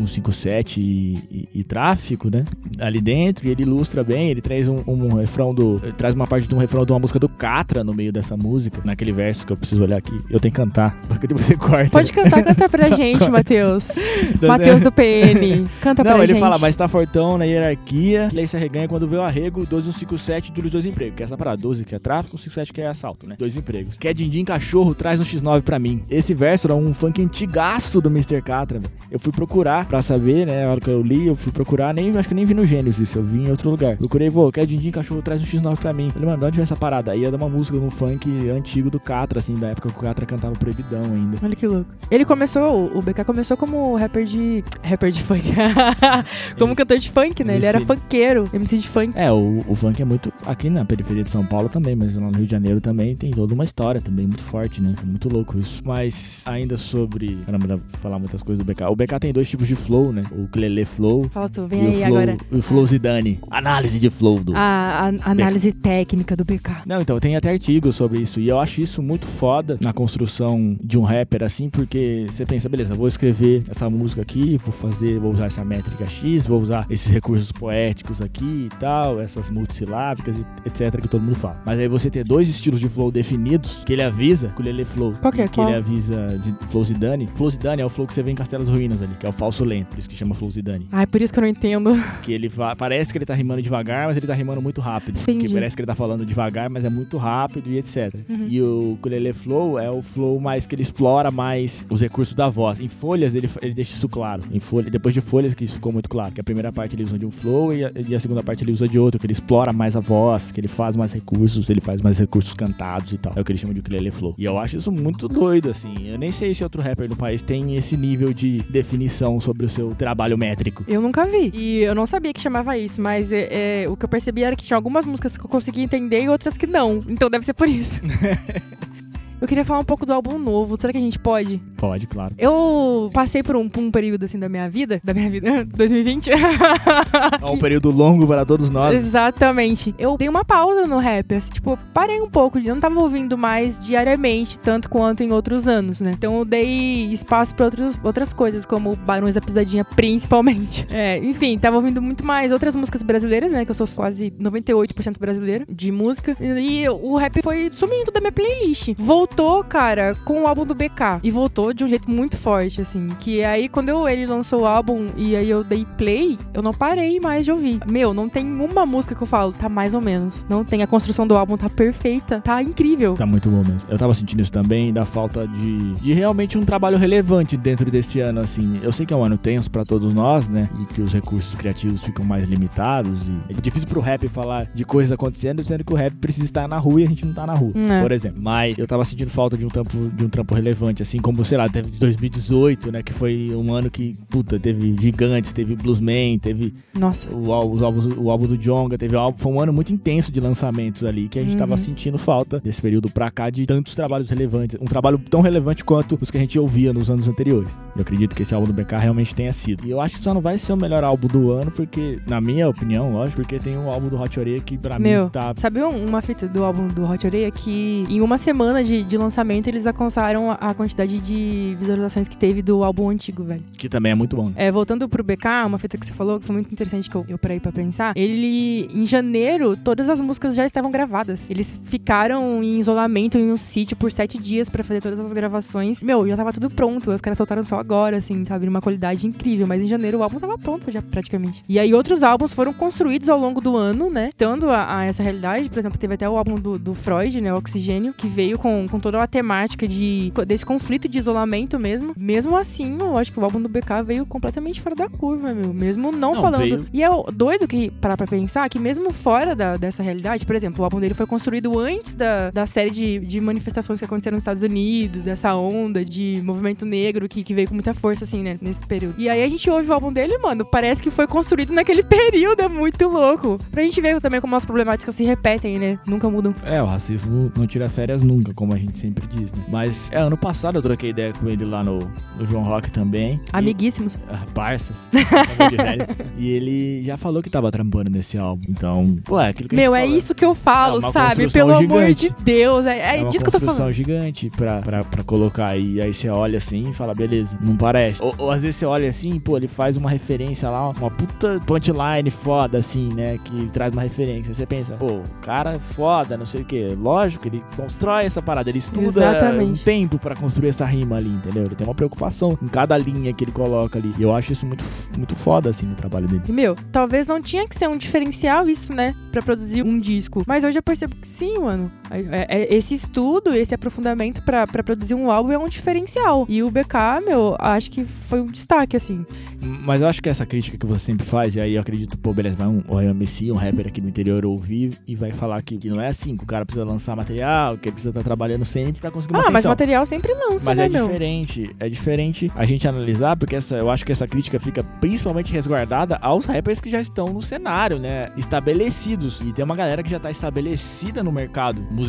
um 0.00 0.06
57 0.06 0.80
e, 0.80 1.14
e- 1.30 1.48
e 1.60 1.64
tráfico, 1.64 2.30
né? 2.30 2.44
Ali 2.78 3.00
dentro. 3.00 3.46
E 3.48 3.50
ele 3.50 3.62
ilustra 3.62 4.04
bem. 4.04 4.30
Ele 4.30 4.40
traz 4.40 4.68
um, 4.68 4.82
um 4.86 5.14
refrão 5.16 5.54
do. 5.54 5.80
traz 5.96 6.14
uma 6.14 6.26
parte 6.26 6.43
de 6.48 6.54
um 6.54 6.58
refrão 6.58 6.84
de 6.84 6.92
uma 6.92 6.98
música 6.98 7.18
do 7.18 7.28
Catra 7.28 7.82
no 7.84 7.94
meio 7.94 8.12
dessa 8.12 8.36
música. 8.36 8.80
Naquele 8.84 9.12
verso 9.12 9.46
que 9.46 9.52
eu 9.52 9.56
preciso 9.56 9.82
olhar 9.82 9.96
aqui. 9.96 10.20
Eu 10.30 10.40
tenho 10.40 10.52
que 10.52 10.60
cantar. 10.60 11.00
Porque 11.08 11.26
você 11.32 11.56
corta. 11.56 11.90
Pode 11.90 12.12
cantar, 12.12 12.42
canta 12.44 12.68
pra 12.68 12.90
gente, 12.90 13.28
Matheus. 13.30 13.88
Matheus 14.46 14.80
do 14.80 14.92
PN. 14.92 15.66
Canta 15.80 16.02
Não, 16.04 16.12
pra 16.12 16.22
ele 16.22 16.32
gente. 16.32 16.40
fala, 16.40 16.58
mas 16.58 16.76
tá 16.76 16.86
fortão 16.88 17.38
na 17.38 17.44
hierarquia, 17.44 18.28
e 18.32 18.38
aí 18.40 18.46
você 18.48 18.58
reganha 18.58 18.88
quando 18.88 19.06
vê 19.08 19.16
o 19.16 19.22
arrego, 19.22 19.64
12157, 19.66 20.52
Julius 20.54 20.72
dois 20.72 20.86
empregos. 20.86 21.16
Que 21.16 21.22
é 21.22 21.24
essa 21.24 21.36
parada, 21.36 21.56
12 21.58 21.84
que 21.84 21.94
é 21.94 21.98
tráfico, 21.98 22.36
157 22.36 22.72
que 22.72 22.80
é 22.80 22.86
assalto, 22.88 23.28
né? 23.28 23.36
Dois 23.38 23.56
empregos. 23.56 23.96
Quer 23.98 24.14
din-din 24.14 24.44
cachorro, 24.44 24.94
traz 24.94 25.20
um 25.20 25.24
X9 25.24 25.62
pra 25.62 25.78
mim. 25.78 26.02
Esse 26.10 26.34
verso 26.34 26.66
era 26.66 26.74
um 26.74 26.92
funk 26.94 27.22
antigaço 27.22 28.00
do 28.00 28.08
Mr. 28.08 28.40
Catra, 28.42 28.78
velho. 28.78 28.92
Eu 29.10 29.18
fui 29.18 29.32
procurar 29.32 29.84
pra 29.86 30.02
saber, 30.02 30.46
né? 30.46 30.66
A 30.66 30.70
hora 30.70 30.80
que 30.80 30.88
eu 30.90 31.02
li, 31.02 31.26
eu 31.26 31.34
fui 31.34 31.52
procurar, 31.52 31.92
nem, 31.94 32.16
acho 32.16 32.28
que 32.28 32.34
nem 32.34 32.44
vi 32.44 32.54
no 32.54 32.64
Gênesis 32.66 33.08
isso, 33.08 33.18
eu 33.18 33.22
vi 33.22 33.38
em 33.44 33.50
outro 33.50 33.70
lugar. 33.70 33.96
Procurei, 33.96 34.28
vô, 34.28 34.50
quer 34.50 34.66
din-din 34.66 34.90
cachorro, 34.90 35.22
traz 35.22 35.40
um 35.40 35.44
X9 35.44 35.76
pra 35.76 35.92
mim. 35.92 36.10
Falei, 36.10 36.28
mano, 36.36 36.40
de 36.42 36.46
onde 36.46 36.56
vem 36.56 36.62
essa 36.62 36.76
parada? 36.76 37.12
Aí 37.12 37.24
era 37.24 37.36
uma 37.36 37.48
música 37.48 37.76
no 37.78 37.90
funk 37.90 38.48
antigo 38.50 38.90
do 38.90 38.98
Catra, 39.00 39.38
assim, 39.38 39.54
da 39.54 39.68
época 39.68 39.88
que 39.90 39.98
o 39.98 40.00
Catra 40.02 40.26
cantava 40.26 40.54
proibidão 40.54 41.02
ainda. 41.04 41.38
Olha 41.42 41.56
que 41.56 41.66
louco. 41.66 41.90
Ele 42.10 42.24
começou, 42.24 42.90
o 42.94 43.02
BK 43.02 43.24
começou 43.24 43.56
como 43.56 43.96
rapper 43.96 44.24
de. 44.24 44.64
rapper 44.82 45.10
de 45.10 45.22
funk. 45.22 45.42
como 46.58 46.70
Ele- 46.70 46.76
cantor 46.76 46.98
de 46.98 47.10
funk, 47.10 47.44
né? 47.44 47.56
Ele 47.56 47.66
era 47.66 47.78
MC. 47.78 47.86
funkeiro, 47.94 48.48
MC 48.52 48.78
de 48.78 48.88
funk. 48.88 49.12
É, 49.16 49.30
o, 49.32 49.62
o 49.68 49.74
funk 49.74 50.00
é 50.00 50.04
muito. 50.04 50.32
Aqui 50.46 50.68
na 50.70 50.84
periferia 50.84 51.24
de 51.24 51.30
São 51.30 51.44
Paulo 51.44 51.68
também, 51.68 51.94
mas 51.94 52.16
lá 52.16 52.22
no 52.30 52.36
Rio 52.36 52.46
de 52.46 52.52
Janeiro 52.52 52.80
também 52.80 53.14
tem 53.16 53.30
toda 53.30 53.54
uma 53.54 53.64
história 53.64 54.00
também 54.00 54.26
muito 54.26 54.42
forte, 54.42 54.80
né? 54.80 54.94
É 55.02 55.06
muito 55.06 55.28
louco 55.28 55.58
isso. 55.58 55.82
Mas 55.84 56.42
ainda 56.46 56.76
sobre. 56.76 57.38
Caramba, 57.46 57.66
dá 57.66 57.76
pra 57.78 58.00
falar 58.00 58.18
muitas 58.18 58.42
coisas 58.42 58.64
do 58.64 58.72
BK. 58.72 58.82
O 58.84 58.96
BK 58.96 59.18
tem 59.20 59.32
dois 59.32 59.48
tipos 59.48 59.66
de 59.68 59.74
flow, 59.76 60.12
né? 60.12 60.22
O 60.32 60.46
Clele 60.48 60.84
Flow. 60.84 61.24
Fala 61.30 61.48
tu, 61.48 61.62
E 61.64 61.66
vem 61.66 61.84
o 61.84 61.88
aí 61.88 61.94
flow, 62.04 62.06
agora. 62.18 62.36
o 62.52 62.62
Flow 62.62 62.86
Zidane. 62.86 63.40
Análise 63.50 63.98
de 63.98 64.10
flow 64.10 64.38
do. 64.42 64.54
A, 64.56 65.10
a 65.24 65.30
análise 65.30 65.72
técnica 65.72 66.23
do 66.36 66.44
BK. 66.44 66.82
Não, 66.86 67.00
então 67.00 67.18
tem 67.20 67.36
até 67.36 67.50
artigos 67.50 67.96
sobre 67.96 68.20
isso. 68.20 68.40
E 68.40 68.48
eu 68.48 68.58
acho 68.58 68.80
isso 68.80 69.02
muito 69.02 69.26
foda 69.26 69.76
na 69.80 69.92
construção 69.92 70.76
de 70.82 70.98
um 70.98 71.02
rapper, 71.02 71.42
assim, 71.42 71.68
porque 71.68 72.26
você 72.30 72.46
pensa, 72.46 72.68
beleza, 72.68 72.94
vou 72.94 73.06
escrever 73.08 73.62
essa 73.68 73.88
música 73.90 74.22
aqui, 74.22 74.56
vou 74.56 74.72
fazer, 74.72 75.18
vou 75.18 75.32
usar 75.32 75.46
essa 75.46 75.64
métrica 75.64 76.06
X, 76.06 76.46
vou 76.46 76.60
usar 76.60 76.86
esses 76.88 77.12
recursos 77.12 77.52
poéticos 77.52 78.20
aqui 78.22 78.68
e 78.72 78.76
tal, 78.80 79.20
essas 79.20 79.50
multissilábicas, 79.50 80.36
e 80.38 80.44
etc, 80.68 81.00
que 81.00 81.08
todo 81.08 81.22
mundo 81.22 81.36
fala. 81.36 81.60
Mas 81.66 81.78
aí 81.78 81.88
você 81.88 82.08
ter 82.10 82.24
dois 82.24 82.48
estilos 82.48 82.80
de 82.80 82.88
flow 82.88 83.10
definidos, 83.10 83.76
que 83.84 83.92
ele 83.92 84.02
avisa, 84.02 84.48
que 84.48 84.60
o 84.62 84.64
Lele 84.64 84.84
Flow, 84.84 85.14
Qual 85.20 85.32
que 85.32 85.42
é? 85.42 85.48
que 85.48 85.54
Qual? 85.54 85.68
ele 85.68 85.76
avisa 85.76 86.28
Flow 86.70 86.84
Zidane. 86.84 87.26
Flow 87.26 87.50
Zidane 87.50 87.82
é 87.82 87.84
o 87.84 87.88
flow 87.88 88.06
que 88.06 88.14
você 88.14 88.22
vê 88.22 88.30
em 88.30 88.34
Castelas 88.34 88.68
Ruínas 88.68 89.02
ali, 89.02 89.14
que 89.18 89.26
é 89.26 89.28
o 89.28 89.32
falso 89.32 89.64
lento, 89.64 89.88
por 89.88 89.98
isso 89.98 90.08
que 90.08 90.14
chama 90.16 90.34
Flow 90.34 90.50
Zidane. 90.50 90.86
Ai, 90.92 91.06
por 91.06 91.20
isso 91.20 91.32
que 91.32 91.38
eu 91.38 91.42
não 91.42 91.48
entendo. 91.48 91.90
Que 92.22 92.32
ele 92.32 92.50
parece 92.76 93.12
que 93.12 93.18
ele 93.18 93.26
tá 93.26 93.34
rimando 93.34 93.60
devagar, 93.62 94.06
mas 94.06 94.16
ele 94.16 94.26
tá 94.26 94.34
rimando 94.34 94.60
muito 94.62 94.80
rápido. 94.80 95.18
Entendi. 95.20 95.46
Que 95.46 95.52
parece 95.54 95.74
que 95.76 95.82
ele 95.82 95.86
tá 95.86 95.94
falando 96.04 96.26
devagar, 96.26 96.68
mas 96.68 96.84
é 96.84 96.90
muito 96.90 97.16
rápido 97.16 97.70
e 97.70 97.78
etc. 97.78 98.14
Uhum. 98.28 98.46
E 98.46 98.60
o 98.60 98.92
ukulele 98.92 99.32
flow 99.32 99.78
é 99.78 99.90
o 99.90 100.02
flow 100.02 100.38
mais 100.38 100.66
que 100.66 100.74
ele 100.74 100.82
explora 100.82 101.30
mais 101.30 101.86
os 101.88 102.02
recursos 102.02 102.34
da 102.34 102.50
voz. 102.50 102.78
Em 102.78 102.88
folhas 102.88 103.34
ele, 103.34 103.48
ele 103.62 103.72
deixa 103.72 103.96
isso 103.96 104.06
claro. 104.06 104.42
Em 104.52 104.60
folha, 104.60 104.90
depois 104.90 105.14
de 105.14 105.22
folhas 105.22 105.54
que 105.54 105.64
isso 105.64 105.76
ficou 105.76 105.90
muito 105.90 106.10
claro. 106.10 106.34
Que 106.34 106.42
a 106.42 106.44
primeira 106.44 106.70
parte 106.70 106.94
ele 106.94 107.04
usa 107.04 107.18
de 107.18 107.24
um 107.24 107.30
flow 107.30 107.72
e 107.72 107.86
a, 107.86 107.90
e 108.06 108.14
a 108.14 108.20
segunda 108.20 108.42
parte 108.42 108.62
ele 108.62 108.70
usa 108.70 108.86
de 108.86 108.98
outro. 108.98 109.18
Que 109.18 109.24
ele 109.24 109.32
explora 109.32 109.72
mais 109.72 109.96
a 109.96 110.00
voz, 110.00 110.52
que 110.52 110.60
ele 110.60 110.68
faz 110.68 110.94
mais 110.94 111.10
recursos, 111.10 111.70
ele 111.70 111.80
faz 111.80 112.02
mais 112.02 112.18
recursos 112.18 112.52
cantados 112.52 113.12
e 113.12 113.18
tal. 113.18 113.32
É 113.34 113.40
o 113.40 113.44
que 113.44 113.52
ele 113.52 113.58
chama 113.58 113.72
de 113.72 113.80
ukulele 113.80 114.10
flow. 114.10 114.34
E 114.36 114.44
eu 114.44 114.58
acho 114.58 114.76
isso 114.76 114.92
muito 114.92 115.26
doido, 115.26 115.70
assim. 115.70 115.94
Eu 116.06 116.18
nem 116.18 116.30
sei 116.30 116.54
se 116.54 116.62
outro 116.62 116.82
rapper 116.82 117.08
do 117.08 117.16
país 117.16 117.40
tem 117.40 117.76
esse 117.76 117.96
nível 117.96 118.34
de 118.34 118.58
definição 118.68 119.40
sobre 119.40 119.64
o 119.64 119.70
seu 119.70 119.94
trabalho 119.94 120.36
métrico. 120.36 120.84
Eu 120.86 121.00
nunca 121.00 121.24
vi. 121.24 121.50
E 121.54 121.78
eu 121.78 121.94
não 121.94 122.04
sabia 122.04 122.34
que 122.34 122.42
chamava 122.42 122.76
isso, 122.76 123.00
mas 123.00 123.32
é, 123.32 123.84
é, 123.84 123.88
o 123.88 123.96
que 123.96 124.04
eu 124.04 124.08
percebi 124.08 124.42
era 124.42 124.54
que 124.54 124.64
tinha 124.64 124.76
algumas 124.76 125.06
músicas 125.06 125.34
que 125.38 125.44
eu 125.44 125.48
conseguia 125.48 125.82
entender 125.94 126.22
e 126.22 126.28
outras 126.28 126.56
que 126.58 126.66
não. 126.66 127.02
Então 127.08 127.30
deve 127.30 127.44
ser 127.44 127.54
por 127.54 127.68
isso. 127.68 128.00
Eu 129.40 129.48
queria 129.48 129.64
falar 129.64 129.80
um 129.80 129.84
pouco 129.84 130.06
do 130.06 130.12
álbum 130.12 130.38
novo. 130.38 130.76
Será 130.76 130.92
que 130.92 130.98
a 130.98 131.02
gente 131.02 131.18
pode? 131.18 131.60
Pode, 131.76 132.06
claro. 132.06 132.34
Eu 132.38 133.10
passei 133.12 133.42
por 133.42 133.56
um, 133.56 133.68
por 133.68 133.80
um 133.82 133.90
período 133.90 134.24
assim 134.24 134.38
da 134.38 134.48
minha 134.48 134.68
vida, 134.68 135.00
da 135.04 135.12
minha 135.12 135.28
vida, 135.28 135.64
2020. 135.76 136.30
É 136.30 137.50
um 137.50 137.58
período 137.58 137.90
longo 137.90 138.26
para 138.26 138.44
todos 138.44 138.70
nós. 138.70 138.94
Exatamente. 138.94 139.94
Eu 139.98 140.16
dei 140.16 140.28
uma 140.28 140.44
pausa 140.44 140.86
no 140.86 140.98
rap, 140.98 141.34
assim, 141.34 141.52
tipo, 141.52 141.78
parei 141.92 142.20
um 142.20 142.28
pouco, 142.30 142.58
eu 142.58 142.74
não 142.74 142.80
tava 142.80 142.98
ouvindo 143.00 143.36
mais 143.36 143.78
diariamente, 143.84 144.58
tanto 144.58 144.88
quanto 144.88 145.22
em 145.22 145.32
outros 145.32 145.68
anos, 145.68 146.00
né? 146.00 146.12
Então 146.12 146.38
eu 146.38 146.44
dei 146.44 147.12
espaço 147.12 147.54
pra 147.54 147.66
outros, 147.66 147.98
outras 148.02 148.32
coisas, 148.32 148.64
como 148.64 148.96
Barões 148.96 149.34
da 149.34 149.40
Pisadinha, 149.40 149.84
principalmente. 149.84 150.86
É, 150.94 151.18
enfim, 151.18 151.58
tava 151.58 151.76
ouvindo 151.76 152.00
muito 152.00 152.24
mais 152.24 152.52
outras 152.52 152.76
músicas 152.76 153.02
brasileiras, 153.02 153.50
né? 153.50 153.64
Que 153.64 153.70
eu 153.70 153.74
sou 153.74 153.86
quase 153.96 154.30
98% 154.30 155.18
brasileira 155.18 155.66
de 155.68 155.90
música. 155.90 156.36
E 156.40 156.88
o 156.88 157.16
rap 157.16 157.42
foi 157.42 157.68
sumindo 157.72 158.12
da 158.12 158.20
minha 158.20 158.30
playlist. 158.30 158.90
Voltou, 159.24 159.64
cara, 159.64 160.14
com 160.22 160.42
o 160.42 160.46
álbum 160.46 160.66
do 160.66 160.74
BK. 160.74 161.18
E 161.22 161.30
voltou 161.30 161.72
de 161.72 161.82
um 161.82 161.88
jeito 161.88 162.10
muito 162.10 162.36
forte, 162.36 162.82
assim. 162.82 163.08
Que 163.20 163.42
aí, 163.42 163.70
quando 163.70 163.88
eu, 163.88 164.06
ele 164.06 164.26
lançou 164.26 164.60
o 164.60 164.66
álbum 164.66 165.06
e 165.16 165.34
aí 165.34 165.48
eu 165.48 165.64
dei 165.64 165.86
play, 165.96 166.36
eu 166.52 166.60
não 166.60 166.74
parei 166.74 167.18
mais 167.18 167.42
de 167.46 167.50
ouvir. 167.50 167.80
Meu, 167.86 168.12
não 168.12 168.28
tem 168.28 168.44
uma 168.46 168.84
música 168.84 169.14
que 169.14 169.22
eu 169.22 169.26
falo, 169.26 169.50
tá 169.54 169.66
mais 169.66 169.94
ou 169.94 170.00
menos. 170.02 170.44
Não 170.46 170.62
tem. 170.62 170.82
A 170.82 170.86
construção 170.86 171.26
do 171.26 171.34
álbum 171.34 171.56
tá 171.56 171.70
perfeita, 171.70 172.38
tá 172.42 172.62
incrível. 172.62 173.14
Tá 173.14 173.24
muito 173.24 173.48
bom 173.48 173.64
mesmo. 173.64 173.80
Eu 173.88 173.96
tava 173.96 174.12
sentindo 174.12 174.42
isso 174.42 174.52
também, 174.52 174.92
da 174.92 175.06
falta 175.06 175.48
de, 175.48 175.94
de 175.94 176.12
realmente 176.12 176.58
um 176.58 176.64
trabalho 176.66 176.98
relevante 176.98 177.56
dentro 177.56 177.90
desse 177.90 178.20
ano, 178.20 178.40
assim. 178.40 178.78
Eu 178.82 178.92
sei 178.92 179.06
que 179.06 179.14
é 179.14 179.16
um 179.16 179.24
ano 179.24 179.38
tenso 179.38 179.70
pra 179.70 179.86
todos 179.86 180.12
nós, 180.12 180.48
né? 180.50 180.68
E 180.82 180.84
que 180.92 181.00
os 181.00 181.14
recursos 181.14 181.54
criativos 181.54 182.02
ficam 182.04 182.26
mais 182.26 182.46
limitados. 182.46 183.26
E 183.26 183.54
é 183.56 183.60
difícil 183.60 183.88
pro 183.88 184.00
rap 184.02 184.28
falar 184.28 184.68
de 184.74 184.84
coisas 184.84 185.10
acontecendo, 185.10 185.64
sendo 185.64 185.82
que 185.82 185.94
o 185.94 185.96
rap 185.96 186.12
precisa 186.16 186.44
estar 186.44 186.68
na 186.68 186.76
rua 186.76 187.00
e 187.00 187.04
a 187.04 187.08
gente 187.08 187.24
não 187.24 187.32
tá 187.32 187.46
na 187.46 187.54
rua, 187.54 187.72
É. 187.74 188.02
por 188.02 188.12
exemplo. 188.12 188.34
Mas 188.42 188.76
eu 188.76 188.86
tava 188.86 189.02
sentindo 189.04 189.13
falta 189.26 189.56
de 189.56 189.64
um 189.64 189.68
trampo, 189.68 189.96
de 190.14 190.24
um 190.24 190.28
trampo 190.28 190.54
relevante, 190.54 191.02
assim 191.02 191.18
como, 191.18 191.44
sei 191.44 191.58
lá, 191.58 191.68
teve 191.68 191.90
2018, 191.98 192.92
né? 192.92 193.02
Que 193.02 193.12
foi 193.12 193.50
um 193.54 193.72
ano 193.72 193.90
que, 193.90 194.14
puta, 194.28 194.58
teve 194.58 194.94
Gigantes, 195.00 195.52
teve 195.52 195.74
Bluesman, 195.76 196.38
teve 196.38 196.74
Nossa. 196.94 197.30
o, 197.30 197.72
os 197.72 197.82
álbuns, 197.82 198.06
o 198.16 198.30
álbum 198.30 198.46
do 198.46 198.56
Jonga, 198.58 198.96
teve 198.98 199.16
um 199.16 199.20
álbum, 199.20 199.38
foi 199.38 199.52
um 199.52 199.60
ano 199.60 199.72
muito 199.72 199.92
intenso 199.92 200.32
de 200.32 200.40
lançamentos 200.40 201.04
ali, 201.04 201.28
que 201.28 201.38
a 201.38 201.42
gente 201.42 201.52
Uhum. 201.52 201.58
tava 201.58 201.76
sentindo 201.76 202.18
falta 202.18 202.58
desse 202.60 202.80
período 202.82 203.08
pra 203.10 203.30
cá 203.30 203.50
de 203.50 203.66
tantos 203.66 203.94
trabalhos 203.94 204.28
relevantes. 204.30 204.76
Um 204.80 204.86
trabalho 204.86 205.18
tão 205.18 205.40
relevante 205.40 205.84
quanto 205.84 206.18
os 206.20 206.30
que 206.30 206.36
a 206.38 206.40
gente 206.40 206.58
ouvia 206.58 206.92
nos 206.92 207.10
anos 207.10 207.28
anteriores. 207.28 207.70
Eu 207.94 208.02
acredito 208.02 208.34
que 208.34 208.42
esse 208.42 208.54
álbum 208.54 208.66
do 208.66 208.72
BK 208.72 208.96
realmente 208.98 209.34
tenha 209.34 209.52
sido. 209.52 209.84
E 209.86 209.90
eu 209.90 210.00
acho 210.00 210.16
que 210.16 210.20
só 210.22 210.34
não 210.34 210.40
vai 210.40 210.58
ser 210.58 210.72
o 210.72 210.76
melhor 210.76 211.04
álbum 211.04 211.28
do 211.28 211.52
ano, 211.52 211.70
porque, 211.70 212.18
na 212.26 212.40
minha 212.40 212.68
opinião, 212.68 213.12
lógico, 213.12 213.42
porque 213.42 213.58
tem 213.58 213.76
um 213.78 213.88
álbum 213.90 214.08
do 214.08 214.20
Hot 214.20 214.40
Oreia 214.40 214.60
que 214.60 214.76
pra 214.78 214.98
Meu, 214.98 215.24
mim 215.24 215.30
tá. 215.30 215.52
Sabe 215.56 215.82
um- 215.82 216.06
uma 216.06 216.20
fita 216.20 216.48
do 216.48 216.64
álbum 216.64 216.88
do 216.88 217.04
Hot 217.08 217.24
Oreia 217.26 217.50
que 217.50 218.04
em 218.08 218.20
uma 218.20 218.36
semana 218.38 218.82
de, 218.82 219.03
de 219.04 219.16
lançamento 219.16 219.68
eles 219.68 219.86
alcançaram 219.86 220.50
a, 220.50 220.54
a 220.54 220.74
quantidade 220.74 221.18
de 221.18 221.76
visualizações 221.78 222.28
que 222.28 222.36
teve 222.36 222.62
do 222.62 222.82
álbum 222.82 223.10
antigo, 223.10 223.44
velho. 223.44 223.62
Que 223.76 223.88
também 223.88 224.12
é 224.12 224.14
muito 224.14 224.36
bom. 224.36 224.46
Né? 224.46 224.54
É, 224.56 224.72
voltando 224.72 225.08
pro 225.08 225.22
BK, 225.22 225.66
uma 225.66 225.78
fita 225.78 225.98
que 225.98 226.06
você 226.06 226.12
falou 226.12 226.40
que 226.40 226.46
foi 226.46 226.54
muito 226.54 226.72
interessante 226.72 227.08
que 227.08 227.16
eu, 227.16 227.24
eu 227.28 227.38
parei 227.38 227.60
pra 227.60 227.72
pensar. 227.72 228.12
Ele, 228.16 228.88
em 228.92 229.06
janeiro, 229.06 229.76
todas 229.76 230.08
as 230.08 230.20
músicas 230.20 230.54
já 230.54 230.64
estavam 230.64 230.90
gravadas. 230.90 231.50
Eles 231.50 231.78
ficaram 231.84 232.62
em 232.62 232.78
isolamento 232.78 233.38
em 233.38 233.50
um 233.50 233.56
sítio 233.56 233.96
por 233.96 234.10
sete 234.12 234.38
dias 234.38 234.68
pra 234.68 234.82
fazer 234.82 235.00
todas 235.00 235.20
as 235.20 235.32
gravações. 235.32 236.02
Meu, 236.02 236.26
já 236.26 236.36
tava 236.36 236.52
tudo 236.52 236.70
pronto. 236.70 237.10
Os 237.10 237.20
caras 237.20 237.36
soltaram 237.36 237.62
só 237.62 237.78
agora, 237.78 238.16
assim, 238.16 238.44
sabe? 238.44 238.66
Numa 238.66 238.80
qualidade 238.80 239.26
incrível. 239.26 239.66
Mas 239.66 239.82
em 239.82 239.86
janeiro 239.86 240.18
o 240.18 240.22
álbum 240.22 240.38
tava 240.38 240.58
pronto 240.58 240.90
já, 240.90 241.02
praticamente. 241.02 241.62
E 241.68 241.78
aí 241.78 241.92
outros 241.94 242.22
álbuns 242.22 242.52
foram 242.52 242.72
construídos 242.72 243.28
ao 243.28 243.38
longo 243.38 243.60
do 243.60 243.76
ano, 243.76 244.10
né? 244.10 244.30
Dando 244.36 244.70
a, 244.70 244.98
a 244.98 245.04
essa 245.04 245.22
realidade. 245.22 245.68
Por 245.68 245.78
exemplo, 245.78 245.98
teve 245.98 246.14
até 246.14 246.28
o 246.28 246.36
álbum 246.36 246.54
do, 246.56 246.78
do 246.78 246.94
Freud, 246.94 247.40
né? 247.40 247.52
O 247.52 247.56
Oxigênio, 247.56 248.12
que 248.12 248.28
veio 248.28 248.58
com, 248.58 248.86
com 248.94 249.00
toda 249.00 249.20
a 249.20 249.26
temática 249.26 249.88
de, 249.88 250.32
desse 250.46 250.64
conflito 250.64 251.08
de 251.08 251.18
isolamento 251.18 251.80
mesmo. 251.80 252.12
Mesmo 252.16 252.56
assim, 252.56 252.96
eu 253.00 253.16
acho 253.16 253.32
que 253.32 253.40
o 253.40 253.44
álbum 253.44 253.60
do 253.60 253.68
BK 253.68 254.04
veio 254.06 254.24
completamente 254.24 254.80
fora 254.80 254.94
da 254.94 255.08
curva, 255.08 255.52
meu. 255.52 255.74
Mesmo 255.74 256.12
não, 256.12 256.32
Não, 256.34 256.40
falando. 256.40 256.60
veio- 256.60 256.86
E 256.92 257.02
é 257.02 257.08
doido 257.32 257.66
que, 257.66 257.90
parar 257.90 258.16
pra 258.16 258.24
pensar, 258.28 258.68
que 258.68 258.78
mesmo 258.78 259.12
fora 259.12 259.56
da- 259.56 259.76
dessa 259.76 260.00
realidade, 260.00 260.46
por 260.46 260.54
exemplo, 260.54 260.80
o 260.80 260.84
álbum 260.84 261.00
dele 261.00 261.12
foi 261.12 261.26
construído 261.26 261.76
antes 261.76 262.14
da, 262.14 262.52
da 262.52 262.66
série 262.66 262.90
de, 262.90 263.18
de 263.18 263.40
manifestações 263.40 263.98
que 263.98 264.04
aconteceram 264.04 264.36
nos 264.36 264.42
Estados 264.42 264.62
Unidos, 264.62 265.24
dessa 265.24 265.56
onda 265.56 266.04
de 266.04 266.40
movimento 266.44 266.86
negro 266.86 267.28
que, 267.28 267.42
que 267.42 267.52
veio 267.52 267.66
com 267.66 267.74
muita 267.74 267.92
força, 267.92 268.22
assim, 268.22 268.42
né, 268.44 268.58
nesse 268.62 268.86
período. 268.86 269.16
E 269.18 269.28
aí 269.28 269.42
a 269.42 269.48
gente 269.48 269.68
ouve 269.68 269.88
o 269.90 269.92
álbum 269.92 270.12
dele, 270.12 270.38
mano, 270.38 270.64
parece 270.64 271.02
que 271.02 271.10
foi 271.10 271.26
construído 271.26 271.72
naquele 271.72 272.04
período, 272.06 272.60
é 272.60 272.68
muito 272.68 273.08
louco. 273.08 273.58
Pra 273.72 273.82
gente 273.82 274.00
ver 274.00 274.20
também 274.20 274.40
como 274.40 274.54
as 274.54 274.64
problemáticas 274.64 275.16
se 275.16 275.24
repetem, 275.24 275.80
né? 275.80 275.98
Nunca 276.06 276.30
mudam. 276.30 276.54
É, 276.62 276.80
o 276.80 276.86
racismo 276.86 277.50
não 277.56 277.66
tira 277.66 277.88
férias 277.88 278.22
nunca, 278.22 278.52
como 278.54 278.72
a 278.72 278.76
gente 278.84 278.98
sempre 278.98 279.26
diz, 279.26 279.52
né? 279.52 279.64
Mas, 279.68 280.10
é, 280.12 280.18
ano 280.18 280.36
passado 280.36 280.76
eu 280.78 280.82
troquei 280.82 281.10
ideia 281.10 281.32
com 281.32 281.48
ele 281.48 281.64
lá 281.64 281.82
no, 281.84 281.98
no 282.38 282.46
João 282.46 282.62
Rock 282.64 282.90
também. 282.90 283.34
E- 283.34 283.40
Amiguíssimos. 283.52 284.18
Ah, 284.28 284.44
Parças. 284.54 285.04
E 286.36 286.50
ele 286.50 287.02
já 287.04 287.16
falou 287.16 287.42
que 287.42 287.48
tava 287.50 287.70
trampando 287.70 288.10
nesse 288.10 288.36
álbum. 288.38 288.64
Então, 288.68 289.16
pô, 289.24 289.40
é 289.40 289.48
aquilo 289.48 289.68
que 289.68 289.74
a 289.74 289.78
Meu, 289.78 289.92
gente 289.92 290.00
é 290.02 290.06
fala. 290.06 290.18
isso 290.18 290.34
que 290.34 290.44
eu 290.44 290.54
falo, 290.54 290.96
É 290.96 290.98
uma 291.00 291.12
sabe? 291.12 291.50
Pelo 291.50 291.72
amor 291.74 292.02
gigante. 292.06 292.30
de 292.30 292.42
Deus. 292.42 292.86
É, 292.86 292.98
é 292.98 293.18
É 293.18 293.20
uma 293.22 293.30
disso 293.30 293.42
que 293.44 293.48
eu 293.48 293.52
tô 293.52 293.58
construção 293.58 293.76
falando. 293.86 293.92
gigante 293.94 294.50
pra, 294.50 294.80
pra, 294.80 295.04
pra 295.04 295.22
colocar 295.24 295.66
aí. 295.66 296.00
Aí 296.00 296.12
você 296.12 296.28
olha 296.28 296.58
assim 296.58 296.90
e 296.90 296.92
fala, 296.92 297.14
beleza, 297.14 297.56
não 297.60 297.76
parece. 297.76 298.22
Ou, 298.22 298.34
ou 298.38 298.50
às 298.50 298.62
vezes 298.62 298.76
você 298.76 298.86
olha 298.86 299.08
assim, 299.08 299.38
pô, 299.40 299.56
ele 299.56 299.66
faz 299.68 299.96
uma 299.96 300.10
referência 300.10 300.68
lá, 300.68 300.88
uma 300.90 301.10
puta 301.10 301.60
punchline 301.66 302.30
foda, 302.30 302.78
assim, 302.78 303.08
né? 303.14 303.38
Que 303.44 303.66
traz 303.68 303.92
uma 303.92 304.02
referência. 304.02 304.52
Você 304.52 304.66
pensa, 304.66 304.94
pô, 304.94 305.06
o 305.06 305.22
cara 305.42 305.72
é 305.74 305.78
foda, 305.78 306.36
não 306.36 306.46
sei 306.46 306.62
o 306.62 306.64
quê. 306.64 306.96
Lógico, 306.98 307.46
ele 307.48 307.62
constrói 307.76 308.24
essa 308.24 308.42
parada, 308.42 308.68
ele 308.74 308.78
estuda 308.78 309.06
Exatamente. 309.06 309.80
um 309.80 309.84
tempo 309.84 310.18
pra 310.18 310.34
construir 310.34 310.68
essa 310.68 310.84
rima 310.84 311.16
ali, 311.16 311.28
entendeu? 311.28 311.64
Ele 311.64 311.74
tem 311.74 311.86
uma 311.86 311.94
preocupação 311.94 312.58
em 312.60 312.66
cada 312.66 312.98
linha 312.98 313.32
que 313.32 313.44
ele 313.44 313.52
coloca 313.52 313.98
ali. 313.98 314.12
E 314.18 314.22
eu 314.22 314.34
acho 314.34 314.52
isso 314.52 314.66
muito, 314.66 314.84
muito 315.16 315.36
foda, 315.36 315.70
assim, 315.70 315.86
no 315.86 315.94
trabalho 315.94 316.26
dele. 316.26 316.42
E, 316.48 316.52
meu, 316.52 316.74
talvez 316.90 317.26
não 317.26 317.40
tinha 317.40 317.66
que 317.68 317.76
ser 317.76 317.88
um 317.88 317.96
diferencial 317.96 318.68
isso, 318.68 318.92
né? 318.92 319.14
Pra 319.30 319.40
produzir 319.40 319.82
um 319.82 319.98
disco. 319.98 320.42
Mas 320.46 320.64
hoje 320.64 320.78
eu 320.78 320.82
percebo 320.82 321.14
que 321.16 321.26
sim, 321.26 321.58
mano. 321.58 321.90
É- 322.10 322.46
é- 322.62 322.74
esse 322.74 322.94
estudo, 322.94 323.54
esse 323.54 323.74
aprofundamento 323.74 324.42
pra, 324.42 324.66
pra 324.66 324.82
produzir 324.82 325.14
um 325.14 325.30
álbum 325.30 325.52
é 325.52 325.58
um 325.58 325.68
diferencial. 325.68 326.44
E 326.48 326.62
o 326.62 326.70
BK, 326.70 327.20
meu, 327.24 327.56
acho 327.58 327.90
que 327.90 328.04
foi 328.04 328.40
um 328.40 328.46
destaque, 328.46 328.96
assim. 328.96 329.24
Mas 329.60 330.02
eu 330.02 330.08
acho 330.08 330.20
que 330.22 330.28
essa 330.28 330.44
crítica 330.44 330.76
que 330.76 330.84
você 330.86 331.00
sempre 331.06 331.24
faz, 331.24 331.56
e 331.56 331.60
aí 331.60 331.74
eu 331.74 331.80
acredito, 331.80 332.18
pô, 332.18 332.32
beleza, 332.34 332.56
vai 332.56 332.66
um, 332.66 332.82
um 332.88 333.00
MC, 333.00 333.50
um 333.50 333.54
rapper 333.56 333.86
aqui 333.86 334.00
do 334.00 334.08
interior 334.08 334.44
ouvir 334.44 334.90
e 335.06 335.14
vai 335.16 335.32
falar 335.32 335.62
que, 335.62 335.78
que 335.78 335.88
não 335.88 336.00
é 336.00 336.08
assim, 336.08 336.36
que 336.36 336.44
o 336.44 336.46
cara 336.46 336.66
precisa 336.66 336.84
lançar 336.84 337.16
material, 337.16 337.78
que 337.78 337.88
ele 337.88 337.94
precisa 337.94 338.10
estar 338.10 338.22
trabalhando 338.22 338.64
sempre 338.66 339.00
pra 339.00 339.10
conseguir 339.10 339.32
uma 339.32 339.38
ah, 339.40 339.42
mas 339.44 339.54
ascensão. 339.56 339.70
material 339.70 340.04
sempre 340.06 340.34
lança, 340.34 340.66
Mas 340.66 340.76
né, 340.78 340.84
é 340.84 340.88
meu? 340.90 341.06
diferente, 341.06 341.74
é 341.80 341.88
diferente 341.88 342.52
a 342.54 342.64
gente 342.66 342.86
analisar, 342.86 343.36
porque 343.36 343.56
essa, 343.56 343.76
eu 343.76 343.90
acho 343.90 344.04
que 344.04 344.12
essa 344.12 344.26
crítica 344.28 344.60
fica 344.60 344.82
principalmente 345.00 345.52
resguardada 345.52 346.16
aos 346.20 346.44
rappers 346.44 346.80
que 346.80 346.90
já 346.90 347.00
estão 347.00 347.28
no 347.32 347.40
cenário, 347.40 347.98
né? 347.98 348.24
Estabelecidos. 348.36 349.40
E 349.40 349.52
tem 349.52 349.64
uma 349.64 349.76
galera 349.76 350.02
que 350.02 350.10
já 350.10 350.20
tá 350.20 350.30
estabelecida 350.30 351.22
no 351.22 351.32
mercado 351.32 351.80
musical, 351.90 352.03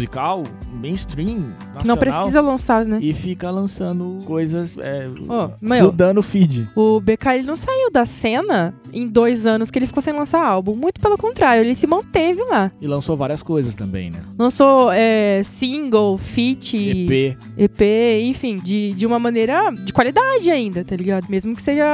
mainstream, 0.74 1.54
Que 1.78 1.88
não 1.88 1.96
nacional, 1.96 1.98
precisa 1.98 2.42
lançar, 2.42 2.86
né? 2.86 3.00
E 3.02 3.14
fica 3.14 3.50
lançando 3.50 4.20
coisas, 4.26 4.78
é, 4.78 5.06
meu, 5.62 5.80
fludando 5.80 6.20
o 6.20 6.24
feed. 6.24 6.70
O 6.76 7.00
BK 7.00 7.28
ele 7.36 7.48
não 7.48 7.56
saiu 7.56 7.92
da 7.92 8.06
cena 8.06 8.74
em 8.94 9.08
dois 9.08 9.46
anos 9.48 9.70
que 9.72 9.80
ele 9.80 9.88
ficou 9.88 10.02
sem 10.02 10.14
lançar 10.14 10.46
álbum. 10.46 10.76
Muito 10.76 11.00
pelo 11.02 11.18
contrário, 11.18 11.62
ele 11.64 11.76
se 11.76 11.88
manteve 11.88 12.42
lá. 12.50 12.72
E 12.82 12.88
lançou 12.88 13.16
várias 13.16 13.42
coisas 13.44 13.76
também, 13.76 14.10
né? 14.10 14.20
Lançou 14.38 14.90
é, 14.92 15.42
single, 15.44 16.18
feat, 16.18 16.76
EP. 16.78 17.38
EP, 17.58 17.82
enfim, 18.24 18.58
de, 18.58 18.94
de 18.94 19.06
uma 19.06 19.20
maneira 19.20 19.72
de 19.72 19.92
qualidade 19.94 20.50
ainda, 20.50 20.84
tá 20.84 20.96
ligado? 20.96 21.28
Mesmo 21.30 21.56
que 21.56 21.62
seja, 21.62 21.86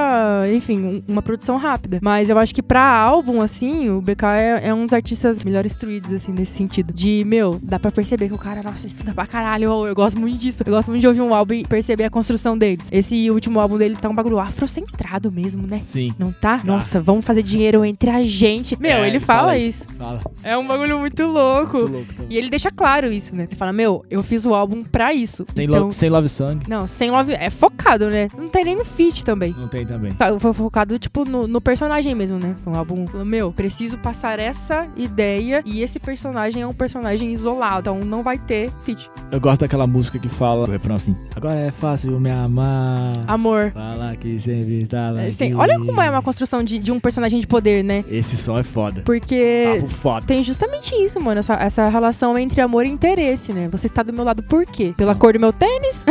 enfim, 0.54 0.78
um- 0.84 1.02
uma 1.08 1.22
produção 1.22 1.58
rápida. 1.58 2.00
Mas 2.02 2.30
eu 2.30 2.38
acho 2.38 2.54
que 2.54 2.62
pra 2.62 2.82
álbum, 2.84 3.42
assim, 3.42 3.90
o 3.90 4.02
BK 4.02 4.24
é, 4.36 4.68
é 4.70 4.74
um 4.74 4.86
dos 4.86 4.94
artistas 4.94 5.44
melhor 5.44 5.66
instruídos, 5.66 6.12
assim, 6.12 6.32
nesse 6.32 6.54
sentido. 6.54 6.94
De, 6.94 7.24
meu, 7.26 7.60
dá 7.62 7.80
pra 7.82 7.92
perceber 7.92 8.28
que 8.28 8.34
o 8.34 8.38
cara, 8.38 8.62
nossa, 8.64 8.88
estuda 8.88 9.14
pra 9.14 9.26
caralho. 9.28 9.66
Eu, 9.66 9.88
eu 9.88 9.96
gosto 9.96 10.20
muito 10.20 10.38
disso. 10.40 10.64
Eu 10.66 10.72
gosto 10.72 10.90
muito 10.90 11.02
de 11.02 11.08
ouvir 11.08 11.22
um 11.22 11.34
álbum 11.34 11.54
e 11.56 11.66
perceber 11.66 12.06
a 12.06 12.10
construção 12.10 12.58
deles. 12.58 12.88
Esse 12.92 13.30
último 13.30 13.60
álbum 13.60 13.78
dele 13.78 13.96
tá 13.96 14.10
um 14.10 14.16
bagulho 14.16 14.40
afrocentrado 14.40 15.32
mesmo, 15.32 15.66
né? 15.68 15.80
Sim. 15.84 16.14
Não 16.18 16.32
tá? 16.32 16.62
Nossa, 16.64 17.02
vamos 17.02 17.26
fazer 17.26 17.42
dinheiro 17.44 17.84
entre 17.84 18.10
a 18.10 18.24
gente. 18.24 18.80
Meu, 18.80 18.92
É, 19.04 19.08
ele, 19.08 19.20
fala, 19.20 19.58
isso. 19.58 19.88
Fala. 19.98 20.22
É 20.44 20.58
um 20.58 20.66
bagulho 20.66 21.00
muito 21.00 21.24
louco. 21.26 21.78
Muito 21.78 21.92
louco. 21.94 22.26
E 22.30 22.38
ele 22.38 22.50
deixa 22.50 22.70
claro 22.72 23.12
isso, 23.12 23.36
né? 23.36 23.44
Ele 23.50 23.56
fala, 23.56 23.74
meu, 23.74 24.06
eu 24.10 24.22
fiz 24.24 24.46
o 24.46 24.54
álbum 24.54 24.84
pra 24.84 25.14
isso. 25.14 25.46
Sem, 25.56 25.66
então, 25.66 25.82
love, 25.84 25.96
sem 25.96 26.10
love 26.10 26.30
song. 26.30 26.64
não, 26.68 26.88
sem 26.88 27.10
love. 27.12 27.34
É 27.34 27.50
focado, 27.50 28.10
né? 28.10 28.30
Não 28.38 28.48
tem 28.48 28.64
nem 28.64 28.76
no 28.76 28.86
feat 28.86 29.26
também. 29.26 29.54
Não 29.58 29.68
tem 29.68 29.86
também. 29.86 30.12
Tá, 30.14 30.38
foi 30.40 30.54
focado, 30.54 30.98
tipo, 31.00 31.26
no, 31.26 31.48
no 31.48 31.60
personagem 31.62 32.14
mesmo, 32.16 32.38
né? 32.38 32.56
Foi 32.64 32.74
um 32.74 32.78
álbum. 32.78 33.06
Meu, 33.26 33.52
preciso 33.52 33.98
passar 33.98 34.40
essa 34.40 34.88
ideia. 34.96 35.62
E 35.66 35.82
esse 35.82 36.00
personagem 36.00 36.62
é 36.62 36.68
um 36.68 36.74
personagem 36.74 37.32
isolado. 37.32 37.71
Então 37.80 38.00
não 38.00 38.24
vai 38.24 38.38
ter 38.38 38.72
feat. 38.84 39.10
Eu 39.32 39.40
gosto 39.40 39.62
daquela 39.62 39.88
música 39.88 40.20
que 40.20 40.30
fala 40.30 40.68
o 40.68 40.72
refrão 40.72 40.96
assim: 40.96 41.16
Agora 41.36 41.58
é 41.58 41.72
fácil 41.72 42.20
me 42.20 42.30
amar. 42.30 43.14
Amor. 43.28 43.72
Fala 43.72 44.16
que 44.16 44.38
sempre 44.40 44.82
estava. 44.82 45.22
É, 45.22 45.28
aqui. 45.28 45.34
sim, 45.34 45.54
olha 45.54 45.80
como 45.80 46.02
é 46.02 46.10
uma 46.10 46.22
construção 46.22 46.64
de, 46.64 46.80
de 46.80 46.92
um 46.92 47.00
personagem 47.00 47.40
de 47.40 47.48
poder, 47.48 47.84
né? 47.84 48.04
Esse 48.10 48.38
som 48.38 48.58
é 48.58 48.64
foda. 48.64 49.02
Porque 49.06 49.80
Papo 49.80 49.90
foda. 49.90 50.26
tem 50.26 50.44
justamente 50.44 50.94
isso, 50.96 51.20
mano. 51.20 51.40
Essa, 51.40 51.54
essa 51.54 51.88
relação 51.88 52.38
entre 52.38 52.62
amor 52.62 52.86
e 52.86 52.90
interesse, 52.90 53.54
né? 53.54 53.68
Você 53.70 53.88
está 53.88 54.04
do 54.04 54.12
meu 54.12 54.24
lado 54.24 54.44
por 54.44 54.66
quê? 54.66 54.94
Pela 54.98 55.16
cor 55.16 55.34
do 55.34 55.40
meu 55.40 55.54
tênis? 55.54 56.06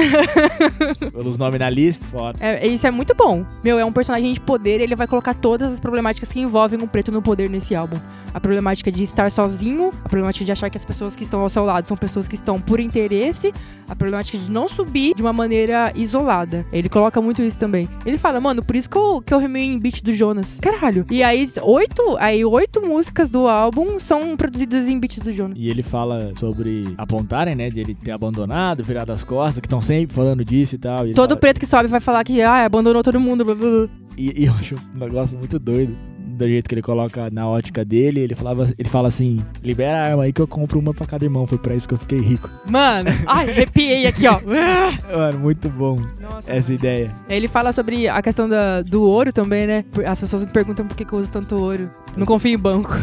Pelos 1.13 1.37
nomes 1.37 1.61
na 1.61 1.69
lista, 1.69 2.05
foda. 2.07 2.39
É, 2.41 2.67
isso 2.67 2.87
é 2.87 2.91
muito 2.91 3.15
bom. 3.15 3.45
Meu, 3.63 3.79
é 3.79 3.85
um 3.85 3.93
personagem 3.93 4.33
de 4.33 4.41
poder, 4.41 4.81
ele 4.81 4.97
vai 4.97 5.07
colocar 5.07 5.35
todas 5.35 5.73
as 5.73 5.81
problemáticas 5.81 6.33
que 6.33 6.41
envolvem 6.41 6.81
um 6.81 6.87
preto 6.87 7.13
no 7.13 7.21
poder 7.21 7.51
nesse 7.51 7.75
álbum. 7.75 7.99
A 8.33 8.41
problemática 8.41 8.91
de 8.91 9.03
estar 9.03 9.31
sozinho, 9.31 9.91
a 10.05 10.09
problemática 10.09 10.45
de 10.45 10.53
achar 10.53 10.71
que 10.71 10.79
as 10.79 10.85
pessoas 10.85 11.15
que 11.15 11.23
estão 11.23 11.41
ao 11.41 11.49
seu 11.51 11.65
lado 11.65 11.87
são 11.87 11.97
pessoas 11.97 12.27
que 12.27 12.35
estão 12.35 12.61
por 12.61 12.81
interesse, 12.81 13.53
a 13.89 13.95
problemática 13.97 14.39
de 14.39 14.51
não 14.51 14.69
subir 14.69 15.15
de 15.15 15.21
uma 15.23 15.33
maneira 15.33 15.93
isolada. 15.97 16.65
Ele 16.73 16.89
coloca 16.89 17.21
muito 17.21 17.43
isso 17.43 17.59
também. 17.59 17.89
Ele 18.07 18.17
fala, 18.17 18.41
mano, 18.41 18.63
por 18.65 18.77
isso 18.77 18.89
que 18.89 18.97
eu, 18.97 19.21
que 19.21 19.35
eu 19.35 19.39
remei 19.39 19.65
em 19.65 19.79
beat 19.79 20.03
do 20.03 20.13
Jonas. 20.13 20.59
Caralho. 20.63 21.05
E 21.11 21.23
aí, 21.23 21.51
oito, 21.63 22.17
aí, 22.19 22.45
oito 22.45 22.81
músicas 22.81 23.31
do 23.31 23.49
álbum 23.49 23.99
são 23.99 24.37
produzidas 24.37 24.89
em 24.89 24.99
beats 24.99 25.19
do 25.19 25.33
Jonas. 25.33 25.59
E 25.59 25.69
ele 25.69 25.83
fala 25.83 26.33
sobre 26.37 26.95
apontarem, 26.97 27.55
né? 27.55 27.69
De 27.69 27.81
ele 27.81 27.95
ter 27.95 28.13
abandonado, 28.13 28.85
virado 28.85 29.13
as 29.13 29.25
costas, 29.25 29.61
que 29.61 29.67
estão 29.67 29.81
sempre 29.81 30.15
falando 30.15 30.45
disso 30.45 30.77
e 30.77 30.79
tal. 30.79 31.07
E 31.07 31.13
Todo 31.13 31.31
fala- 31.31 31.41
preto 31.41 31.59
que 31.61 31.67
sobe 31.67 31.89
vai 31.89 32.01
falar 32.01 32.23
que, 32.25 32.41
ah, 32.43 32.65
abandonou 32.65 33.03
todo 33.03 33.19
mundo, 33.19 33.45
blá, 33.45 33.55
blá, 33.55 33.69
blá. 33.71 33.89
E, 34.17 34.43
e 34.43 34.47
eu 34.47 34.53
acho 34.55 34.75
um 34.95 34.99
negócio 34.99 35.37
muito 35.39 35.59
doido. 35.59 35.97
Do 36.41 36.49
jeito 36.49 36.71
que 36.71 36.75
ele 36.75 36.81
coloca 36.81 37.29
na 37.31 37.47
ótica 37.47 37.85
dele, 37.85 38.21
ele, 38.21 38.35
falava, 38.35 38.67
ele 38.79 38.89
fala 38.89 39.09
assim: 39.09 39.45
libera 39.63 39.99
a 39.99 40.07
arma 40.07 40.23
aí 40.23 40.33
que 40.33 40.41
eu 40.41 40.49
compro 40.49 40.79
uma 40.79 40.95
pra 40.95 41.05
cada 41.05 41.23
irmão. 41.23 41.47
Foi 41.47 41.59
pra 41.59 41.75
isso 41.75 41.87
que 41.87 41.93
eu 41.93 41.99
fiquei 41.99 42.19
rico. 42.19 42.49
Mano, 42.67 43.11
ai, 43.29 43.51
arrepiei 43.51 44.07
aqui, 44.07 44.27
ó. 44.27 44.41
Mano, 45.15 45.39
muito 45.39 45.69
bom 45.69 45.99
Nossa, 46.19 46.51
essa 46.51 46.73
ideia. 46.73 47.15
Ele 47.29 47.47
fala 47.47 47.75
sobre 47.75 48.09
a 48.09 48.23
questão 48.23 48.49
da, 48.49 48.81
do 48.81 49.03
ouro 49.03 49.35
também, 49.35 49.67
né? 49.67 49.85
As 50.07 50.19
pessoas 50.19 50.43
me 50.43 50.51
perguntam 50.51 50.87
por 50.87 50.97
que, 50.97 51.05
que 51.05 51.13
eu 51.13 51.19
uso 51.19 51.31
tanto 51.31 51.63
ouro. 51.63 51.91
Não 52.17 52.25
confio 52.25 52.55
em 52.55 52.59
banco. 52.59 52.95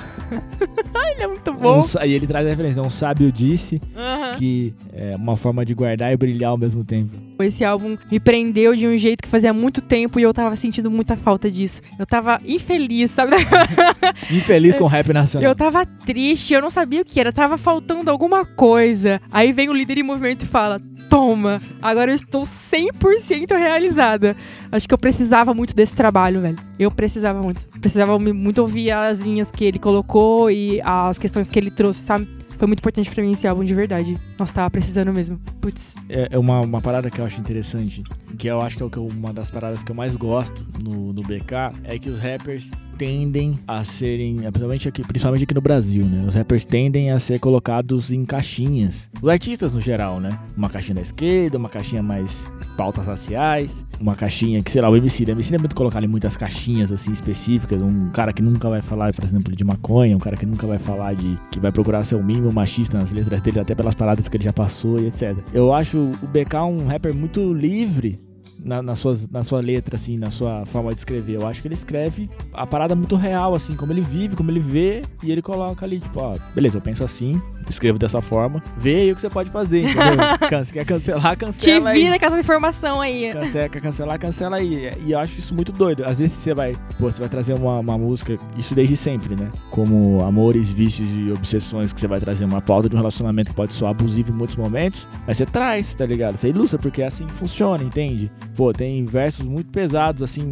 Ai, 0.96 1.12
ele 1.14 1.22
é 1.22 1.28
muito 1.28 1.54
bom. 1.54 1.80
Um 1.80 2.06
e 2.06 2.14
ele 2.14 2.26
traz 2.26 2.44
a 2.48 2.50
referência: 2.50 2.82
um 2.82 2.90
sábio 2.90 3.32
disse 3.32 3.80
Aham. 3.96 4.34
que 4.36 4.74
é 4.92 5.16
uma 5.16 5.38
forma 5.38 5.64
de 5.64 5.76
guardar 5.76 6.12
e 6.12 6.18
brilhar 6.18 6.50
ao 6.50 6.58
mesmo 6.58 6.84
tempo. 6.84 7.27
Esse 7.44 7.64
álbum 7.64 7.98
me 8.12 8.20
prendeu 8.20 8.76
de 8.76 8.88
um 8.88 8.98
jeito 8.98 9.24
que 9.24 9.28
fazia 9.28 9.54
muito 9.54 9.82
tempo 9.82 10.20
e 10.20 10.24
eu 10.24 10.34
tava 10.34 10.56
sentindo 10.56 10.90
muita 10.90 11.16
falta 11.16 11.50
disso. 11.50 11.82
Eu 11.98 12.06
tava 12.06 12.40
infeliz, 12.46 13.12
sabe? 13.12 13.36
Infeliz 14.32 14.78
com 14.78 14.86
o 14.86 14.88
rap 14.88 15.12
nacional. 15.14 15.50
Eu 15.50 15.56
tava 15.56 15.86
triste, 15.86 16.54
eu 16.54 16.62
não 16.62 16.70
sabia 16.70 17.02
o 17.02 17.06
que 17.06 17.20
era, 17.20 17.32
tava 17.32 17.58
faltando 17.58 18.10
alguma 18.10 18.46
coisa. 18.46 19.22
Aí 19.32 19.52
vem 19.52 19.70
o 19.70 19.74
líder 19.74 19.98
em 20.00 20.04
movimento 20.04 20.44
e 20.44 20.48
fala: 20.48 20.80
Toma, 21.10 21.62
agora 21.82 22.12
eu 22.12 22.16
estou 22.16 22.44
100% 22.44 23.56
realizada. 23.58 24.36
Acho 24.72 24.88
que 24.88 24.94
eu 24.94 24.98
precisava 24.98 25.54
muito 25.54 25.76
desse 25.76 25.94
trabalho, 25.94 26.42
velho. 26.42 26.58
Eu 26.78 26.92
precisava 26.92 27.42
muito. 27.42 27.66
Precisava 27.80 28.18
muito 28.20 28.60
ouvir 28.60 28.92
as 28.92 29.20
linhas 29.20 29.50
que 29.50 29.64
ele 29.64 29.80
colocou 29.80 30.52
e 30.52 30.82
as 30.82 31.18
questões 31.18 31.50
que 31.50 31.58
ele 31.58 31.72
trouxe, 31.72 32.02
sabe? 32.02 32.28
Foi 32.58 32.68
muito 32.68 32.80
importante 32.80 33.10
pra 33.10 33.24
mim 33.24 33.32
esse 33.32 33.48
álbum, 33.48 33.64
de 33.64 33.74
verdade. 33.74 34.18
Nossa, 34.38 34.54
tava 34.54 34.70
precisando 34.70 35.14
mesmo. 35.14 35.40
Putz. 35.62 35.96
É 36.10 36.28
é 36.32 36.38
uma, 36.38 36.62
uma 36.62 36.82
parada 36.82 37.10
que 37.10 37.20
eu 37.20 37.26
acho 37.26 37.40
interessante, 37.40 38.04
que 38.38 38.48
eu 38.48 38.62
acho 38.62 38.78
que 38.78 38.84
é 38.84 39.02
uma 39.02 39.34
das 39.34 39.50
paradas 39.50 39.84
que 39.84 39.92
eu 39.92 39.96
mais 39.96 40.16
gosto 40.16 40.66
no, 40.84 41.14
no 41.14 41.22
BK, 41.22 41.74
é 41.84 41.98
que 41.98 42.10
os 42.10 42.20
rappers 42.20 42.70
tendem 42.98 43.60
a 43.68 43.84
serem, 43.84 44.38
principalmente 44.38 44.90
aqui, 44.90 45.02
principalmente 45.04 45.44
aqui 45.44 45.54
no 45.54 45.62
Brasil, 45.62 46.06
né? 46.06 46.26
Os 46.28 46.34
rappers 46.34 46.66
tendem 46.66 47.12
a 47.12 47.20
ser 47.20 47.40
colocados 47.40 48.12
em 48.12 48.26
caixinhas. 48.26 49.10
Os 49.22 49.30
artistas 49.30 49.74
no 49.74 49.80
geral, 49.80 50.20
né? 50.20 50.30
Uma 50.56 50.70
caixinha 50.70 50.96
da 50.96 51.02
esquerda, 51.02 51.58
uma 51.58 51.70
caixinha 51.70 52.02
mais 52.02 52.46
pautas 52.76 53.06
raciais, 53.06 53.86
uma 54.00 54.16
caixinha 54.16 54.62
que, 54.62 54.72
sei 54.72 54.82
lá, 54.82 54.90
o 54.90 54.96
MC, 54.96 55.24
o 55.24 55.32
MC 55.32 55.56
é 55.56 55.58
muito 55.58 55.76
colocado 55.76 56.04
em 56.04 56.08
muitas 56.08 56.36
caixinhas 56.36 56.92
assim 56.92 57.12
específicas, 57.12 57.82
um 57.82 58.10
cara 58.10 58.34
que 58.34 58.42
nunca 58.42 58.70
vai 58.70 58.82
falar, 58.82 59.14
por 59.14 59.24
exemplo, 59.24 59.56
de 59.56 59.64
maconha, 59.64 60.16
um 60.16 60.20
cara 60.20 60.36
que 60.36 60.46
nunca 60.46 60.66
vai 60.66 60.80
falar 60.80 61.14
de 61.16 61.38
que 61.52 61.60
vai 61.60 61.72
procurar 61.72 62.04
ser 62.04 62.16
o 62.16 62.24
mínimo 62.24 62.52
machista 62.52 62.98
nas 62.98 63.12
letras 63.12 63.42
dele, 63.42 63.60
até 63.60 63.76
pelas 63.76 63.96
paradas 63.96 64.28
que 64.28 64.38
ele 64.38 64.44
já 64.44 64.54
passou 64.54 65.00
e 65.00 65.08
etc. 65.08 65.38
Eu 65.54 65.74
acho 65.74 65.98
o 65.98 66.28
BK 66.28 66.56
um 66.68 66.88
rapper 66.88 67.16
muito 67.16 67.54
livre 67.54 68.20
na, 68.64 68.82
na, 68.82 68.96
suas, 68.96 69.28
na 69.30 69.44
sua 69.44 69.60
letra, 69.62 69.96
assim, 69.96 70.18
na 70.18 70.32
sua 70.32 70.66
forma 70.66 70.92
de 70.94 71.00
escrever. 71.00 71.36
Eu 71.36 71.48
acho 71.48 71.62
que 71.62 71.68
ele 71.68 71.76
escreve 71.76 72.30
a 72.54 72.66
parada 72.66 72.96
muito 72.96 73.16
real, 73.16 73.56
assim, 73.56 73.76
como 73.76 73.92
ele 73.92 74.02
vive, 74.02 74.36
como 74.36 74.52
ele 74.52 74.60
vê, 74.60 75.02
e 75.24 75.32
ele 75.32 75.42
coloca 75.42 75.86
ali, 75.86 76.00
tipo, 76.00 76.20
ó, 76.20 76.36
beleza, 76.54 76.78
eu 76.78 76.82
penso 76.82 77.04
assim, 77.04 77.42
escrevo 77.70 77.98
dessa 78.00 78.22
forma, 78.22 78.62
vê 78.78 78.96
aí 78.96 79.12
o 79.12 79.16
que 79.16 79.22
você 79.22 79.30
pode 79.30 79.50
fazer, 79.50 79.82
entendeu? 79.82 80.04
Quer 80.74 80.86
cancelar, 80.86 81.36
Te 81.36 81.40
cancela 81.40 81.90
aí. 81.90 82.04
vira 82.04 82.20
com 82.20 82.26
essa 82.26 82.40
informação 82.40 83.02
aí. 83.02 83.34
Cancela, 83.34 83.70
quer 83.70 83.82
cancelar, 83.82 84.20
cancela 84.20 84.58
aí. 84.58 84.92
E 85.06 85.12
eu 85.12 85.20
acho 85.20 85.38
isso 85.40 85.54
muito 85.54 85.72
doido. 85.72 86.04
Às 86.06 86.20
vezes 86.20 86.34
você 86.36 86.54
vai, 86.54 86.74
pô, 86.98 87.12
você 87.12 87.20
vai 87.20 87.30
trazer 87.30 87.54
uma, 87.54 87.80
uma 87.80 87.98
música, 87.98 88.38
isso 88.58 88.74
desde 88.74 88.96
sempre, 88.96 89.36
né? 89.36 89.50
Como 89.70 90.22
amores, 90.24 90.72
vícios 90.72 91.08
e 91.14 91.32
obsessões, 91.32 91.92
que 91.92 92.00
você 92.00 92.08
vai 92.08 92.20
trazer 92.20 92.46
uma 92.46 92.62
pauta 92.62 92.88
de 92.90 92.96
um 92.96 92.98
relacionamento 92.98 93.52
que 93.52 93.56
pode 93.56 93.74
soar 93.74 93.92
abusivo 93.92 94.32
em 94.32 94.36
muitos 94.36 94.56
momentos, 94.56 95.08
mas 95.26 95.38
você 95.38 95.46
traz, 95.46 95.94
tá 95.96 96.06
ligado? 96.06 96.38
Você 96.38 96.50
ilustra, 96.50 96.80
porque 96.80 97.02
é 97.02 97.08
assim 97.08 97.26
que 97.26 97.34
funciona, 97.34 97.84
entende? 97.84 98.32
Pô, 98.58 98.74
tem 98.74 99.06
versos 99.06 99.46
muito 99.46 99.70
pesados, 99.70 100.24
assim, 100.24 100.52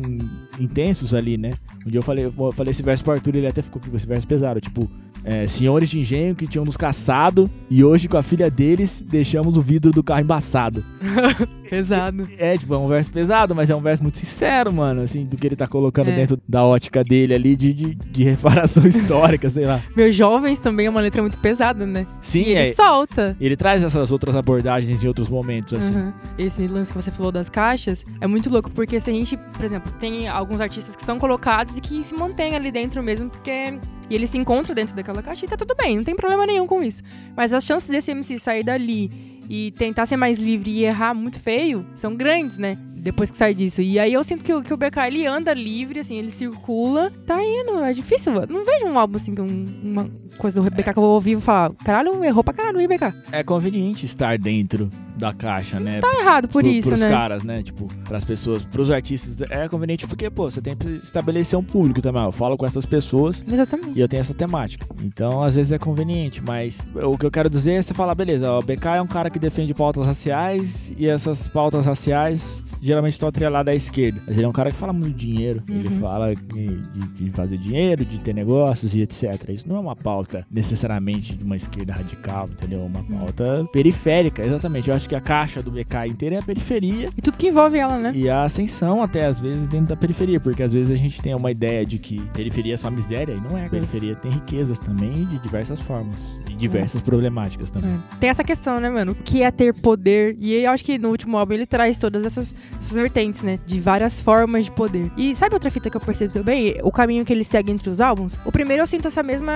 intensos 0.59 1.11
ali, 1.11 1.37
né? 1.37 1.53
Um 1.85 1.89
dia 1.89 1.97
eu 1.97 2.03
falei, 2.03 2.25
eu 2.25 2.51
falei 2.51 2.69
esse 2.69 2.83
verso 2.83 3.03
pro 3.03 3.13
Arthur, 3.13 3.35
ele 3.35 3.47
até 3.47 3.63
ficou 3.63 3.81
com 3.81 3.97
esse 3.97 4.05
verso 4.05 4.27
pesado, 4.27 4.61
tipo, 4.61 4.87
é, 5.23 5.47
senhores 5.47 5.89
de 5.89 5.99
engenho 5.99 6.35
que 6.35 6.45
tinham 6.45 6.63
nos 6.63 6.77
caçado 6.77 7.49
e 7.67 7.83
hoje 7.83 8.07
com 8.07 8.15
a 8.15 8.21
filha 8.21 8.47
deles 8.47 9.03
deixamos 9.09 9.57
o 9.57 9.61
vidro 9.61 9.91
do 9.91 10.03
carro 10.03 10.21
embaçado. 10.21 10.85
Pesado. 11.69 12.27
É, 12.37 12.57
tipo, 12.57 12.73
é 12.73 12.77
um 12.77 12.87
verso 12.87 13.11
pesado, 13.11 13.53
mas 13.55 13.69
é 13.69 13.75
um 13.75 13.81
verso 13.81 14.03
muito 14.03 14.17
sincero, 14.19 14.71
mano, 14.73 15.01
assim, 15.01 15.25
do 15.25 15.35
que 15.37 15.47
ele 15.47 15.55
tá 15.55 15.67
colocando 15.67 16.09
É. 16.09 16.15
dentro 16.15 16.39
da 16.47 16.63
ótica 16.63 17.03
dele 17.03 17.33
ali 17.33 17.55
de, 17.55 17.73
de, 17.73 17.95
de 17.95 18.23
reparação 18.23 18.85
histórica, 18.87 19.49
sei 19.49 19.65
lá. 19.65 19.81
Meus 19.95 20.15
jovens 20.15 20.59
também 20.59 20.85
é 20.87 20.89
uma 20.89 21.01
letra 21.01 21.21
muito 21.21 21.37
pesada, 21.37 21.85
né? 21.85 22.05
Sim, 22.21 22.41
e 22.43 22.49
ele 22.51 22.69
é, 22.69 22.73
solta. 22.73 23.35
ele 23.39 23.55
traz 23.55 23.83
essas 23.83 24.11
outras 24.11 24.35
abordagens 24.35 25.03
em 25.03 25.07
outros 25.07 25.29
momentos, 25.29 25.73
assim. 25.77 25.95
Uhum. 25.95 26.13
Esse 26.37 26.67
lance 26.67 26.93
que 26.93 27.01
você 27.01 27.11
falou 27.11 27.31
das 27.31 27.49
caixas 27.49 28.05
é 28.21 28.27
muito 28.27 28.49
louco, 28.49 28.69
porque 28.71 28.99
se 28.99 29.09
a 29.09 29.13
gente, 29.13 29.37
por 29.37 29.63
exemplo, 29.65 29.91
tem 29.99 30.27
alguns 30.27 30.61
artistas 30.61 30.95
que 30.95 31.03
são 31.03 31.17
colocados 31.19 31.77
e 31.77 31.81
que 31.81 32.03
se 32.03 32.13
mantêm 32.15 32.55
ali 32.55 32.71
dentro 32.71 33.01
mesmo, 33.03 33.29
porque. 33.29 33.77
E 34.07 34.13
ele 34.13 34.27
se 34.27 34.37
encontra 34.37 34.75
dentro 34.75 34.95
daquela 34.95 35.23
caixa 35.23 35.45
e 35.45 35.47
tá 35.47 35.57
tudo 35.57 35.73
bem, 35.75 35.97
não 35.97 36.03
tem 36.03 36.15
problema 36.15 36.45
nenhum 36.45 36.67
com 36.67 36.83
isso. 36.83 37.01
Mas 37.35 37.51
as 37.53 37.65
chances 37.65 37.89
desse 37.89 38.11
MC 38.11 38.37
sair 38.39 38.63
dali 38.63 39.34
e 39.49 39.71
tentar 39.71 40.05
ser 40.05 40.17
mais 40.17 40.37
livre 40.37 40.71
e 40.71 40.83
errar 40.85 41.13
muito 41.13 41.39
feio 41.39 41.85
são 41.95 42.15
grandes, 42.15 42.57
né? 42.57 42.77
Depois 42.95 43.29
que 43.29 43.37
sai 43.37 43.53
disso. 43.53 43.81
E 43.83 43.99
aí 43.99 44.11
eu 44.13 44.23
sinto 44.23 44.43
que, 44.43 44.51
o- 44.51 44.63
que 44.63 44.73
o 44.73 44.77
BK 44.77 45.05
ele 45.07 45.27
anda 45.27 45.53
livre, 45.53 45.99
assim, 45.99 46.17
ele 46.17 46.31
circula, 46.31 47.11
tá 47.27 47.37
indo, 47.43 47.83
é 47.83 47.93
difícil. 47.93 48.33
Não 48.49 48.65
vejo 48.65 48.87
um 48.87 48.97
álbum 48.97 49.17
assim, 49.17 49.31
um- 49.39 49.65
uma 49.83 50.09
coisa 50.39 50.59
do 50.59 50.69
BK 50.71 50.91
que 50.93 50.97
eu 50.99 51.03
vou 51.03 51.13
ouvir 51.13 51.37
e 51.37 51.41
falar, 51.41 51.71
caralho, 51.83 52.23
errou 52.25 52.43
pra 52.43 52.53
caralho, 52.53 52.79
hein, 52.81 52.87
BK? 52.87 53.13
É 53.31 53.43
conveniente 53.43 54.05
estar 54.07 54.37
dentro 54.39 54.89
da 55.15 55.31
caixa, 55.31 55.79
né? 55.79 55.99
Tá 56.01 56.11
errado 56.19 56.47
por 56.47 56.63
pro- 56.63 56.71
isso, 56.71 56.89
pros 56.89 56.99
né? 57.01 57.07
caras, 57.09 57.43
né? 57.43 57.61
Tipo, 57.61 57.87
pras 58.05 58.23
pessoas, 58.25 58.65
pros 58.65 58.89
artistas, 58.89 59.39
é 59.51 59.69
conveniente 59.69 60.07
porque, 60.07 60.29
pô, 60.31 60.49
você 60.49 60.59
tem 60.59 60.75
que 60.75 60.87
estabelecer 61.03 61.57
um 61.57 61.63
público 61.63 62.01
também. 62.01 62.23
Eu 62.25 62.31
falo 62.31 62.57
com 62.57 62.65
essas 62.65 62.85
pessoas 62.87 63.41
Exatamente. 63.49 63.91
e 63.95 64.01
eu 64.01 64.07
tenho 64.09 64.21
essa 64.21 64.33
temática. 64.33 64.85
Então, 65.03 65.43
às 65.43 65.55
vezes 65.55 65.71
é 65.71 65.77
conveniente, 65.77 66.41
mas 66.43 66.79
o 66.95 67.17
que 67.17 67.25
eu 67.25 67.31
quero 67.31 67.49
dizer 67.49 67.73
é 67.73 67.81
você 67.83 67.93
falar, 67.93 68.15
beleza, 68.15 68.51
o 68.51 68.61
BK 68.61 68.87
é 68.97 69.01
um 69.01 69.07
cara 69.07 69.29
que 69.29 69.34
defende 69.39 69.73
pautas 69.73 70.05
raciais 70.05 70.93
e 70.97 71.07
essas 71.07 71.47
pautas 71.47 71.85
raciais 71.85 72.64
geralmente 72.81 73.13
estão 73.13 73.29
atrelados 73.29 73.71
à 73.71 73.75
esquerda. 73.75 74.21
Mas 74.27 74.37
ele 74.37 74.45
é 74.45 74.49
um 74.49 74.53
cara 74.53 74.71
que 74.71 74.77
fala 74.77 74.93
muito 74.93 75.15
de 75.17 75.27
dinheiro. 75.27 75.63
Ele 75.69 75.87
Uhum. 75.87 75.99
fala 75.99 76.33
de, 76.35 76.77
de- 77.15 77.29
fazer 77.31 77.57
dinheiro, 77.57 78.05
de 78.05 78.17
ter 78.19 78.33
negócios 78.33 78.93
e 78.95 79.01
etc. 79.01 79.49
Isso 79.49 79.67
não 79.67 79.77
é 79.77 79.79
uma 79.79 79.95
pauta 79.95 80.45
necessariamente 80.51 81.35
de 81.35 81.43
uma 81.43 81.55
esquerda 81.55 81.93
radical, 81.93 82.47
entendeu? 82.49 82.81
É 82.81 82.83
uma 82.85 82.99
Uhum. 82.99 83.05
pauta 83.19 83.65
periférica, 83.71 84.45
exatamente. 84.45 84.89
Eu 84.89 84.95
acho 84.95 85.07
que 85.09 85.15
a 85.15 85.21
caixa 85.21 85.61
do 85.61 85.71
BK 85.71 86.07
inteira 86.07 86.35
é 86.35 86.39
a 86.39 86.41
periferia. 86.43 87.09
E 87.17 87.21
tudo 87.21 87.37
que 87.37 87.47
envolve 87.47 87.77
ela, 87.77 87.97
né? 87.97 88.11
E 88.15 88.29
a 88.29 88.43
ascensão, 88.43 89.01
até 89.01 89.25
às 89.25 89.39
vezes, 89.39 89.67
dentro 89.67 89.87
da 89.87 89.95
periferia, 89.95 90.39
porque 90.39 90.63
às 90.63 90.71
vezes 90.73 90.91
a 90.91 90.95
gente 90.95 91.21
tem 91.21 91.33
uma 91.33 91.51
ideia 91.51 91.85
de 91.85 91.97
que 91.99 92.19
periferia 92.33 92.73
é 92.75 92.77
só 92.77 92.89
miséria, 92.89 93.33
e 93.33 93.41
não 93.41 93.57
é. 93.57 93.67
Periferia 93.69 94.15
tem 94.15 94.31
riquezas 94.31 94.79
também 94.79 95.25
de 95.25 95.39
diversas 95.39 95.79
formas, 95.79 96.15
e 96.49 96.53
diversas 96.55 97.01
problemáticas 97.01 97.69
também. 97.71 97.91
É. 97.95 98.17
Tem 98.19 98.29
essa 98.29 98.43
questão, 98.43 98.79
né, 98.79 98.89
mano? 98.89 99.11
O 99.11 99.15
que 99.15 99.41
é 99.43 99.51
ter 99.51 99.73
poder? 99.73 100.37
E 100.39 100.53
eu 100.53 100.71
acho 100.71 100.83
que 100.83 100.97
no 100.97 101.09
último 101.09 101.37
álbum 101.37 101.53
ele 101.53 101.65
traz 101.65 101.97
todas 101.97 102.25
essas, 102.25 102.55
essas 102.79 102.97
vertentes, 102.97 103.41
né? 103.41 103.59
De 103.65 103.79
várias 103.79 104.19
formas 104.19 104.65
de 104.65 104.71
poder. 104.71 105.11
E 105.17 105.33
sabe 105.35 105.55
outra 105.55 105.69
fita 105.69 105.89
que 105.89 105.97
eu 105.97 106.01
percebo 106.01 106.33
também? 106.33 106.75
O 106.83 106.91
caminho 106.91 107.25
que 107.25 107.33
ele 107.33 107.43
segue 107.43 107.71
entre 107.71 107.89
os 107.89 108.01
álbuns? 108.01 108.39
O 108.45 108.51
primeiro 108.51 108.83
eu 108.83 108.87
sinto 108.87 109.07
essa 109.07 109.23
mesma 109.23 109.53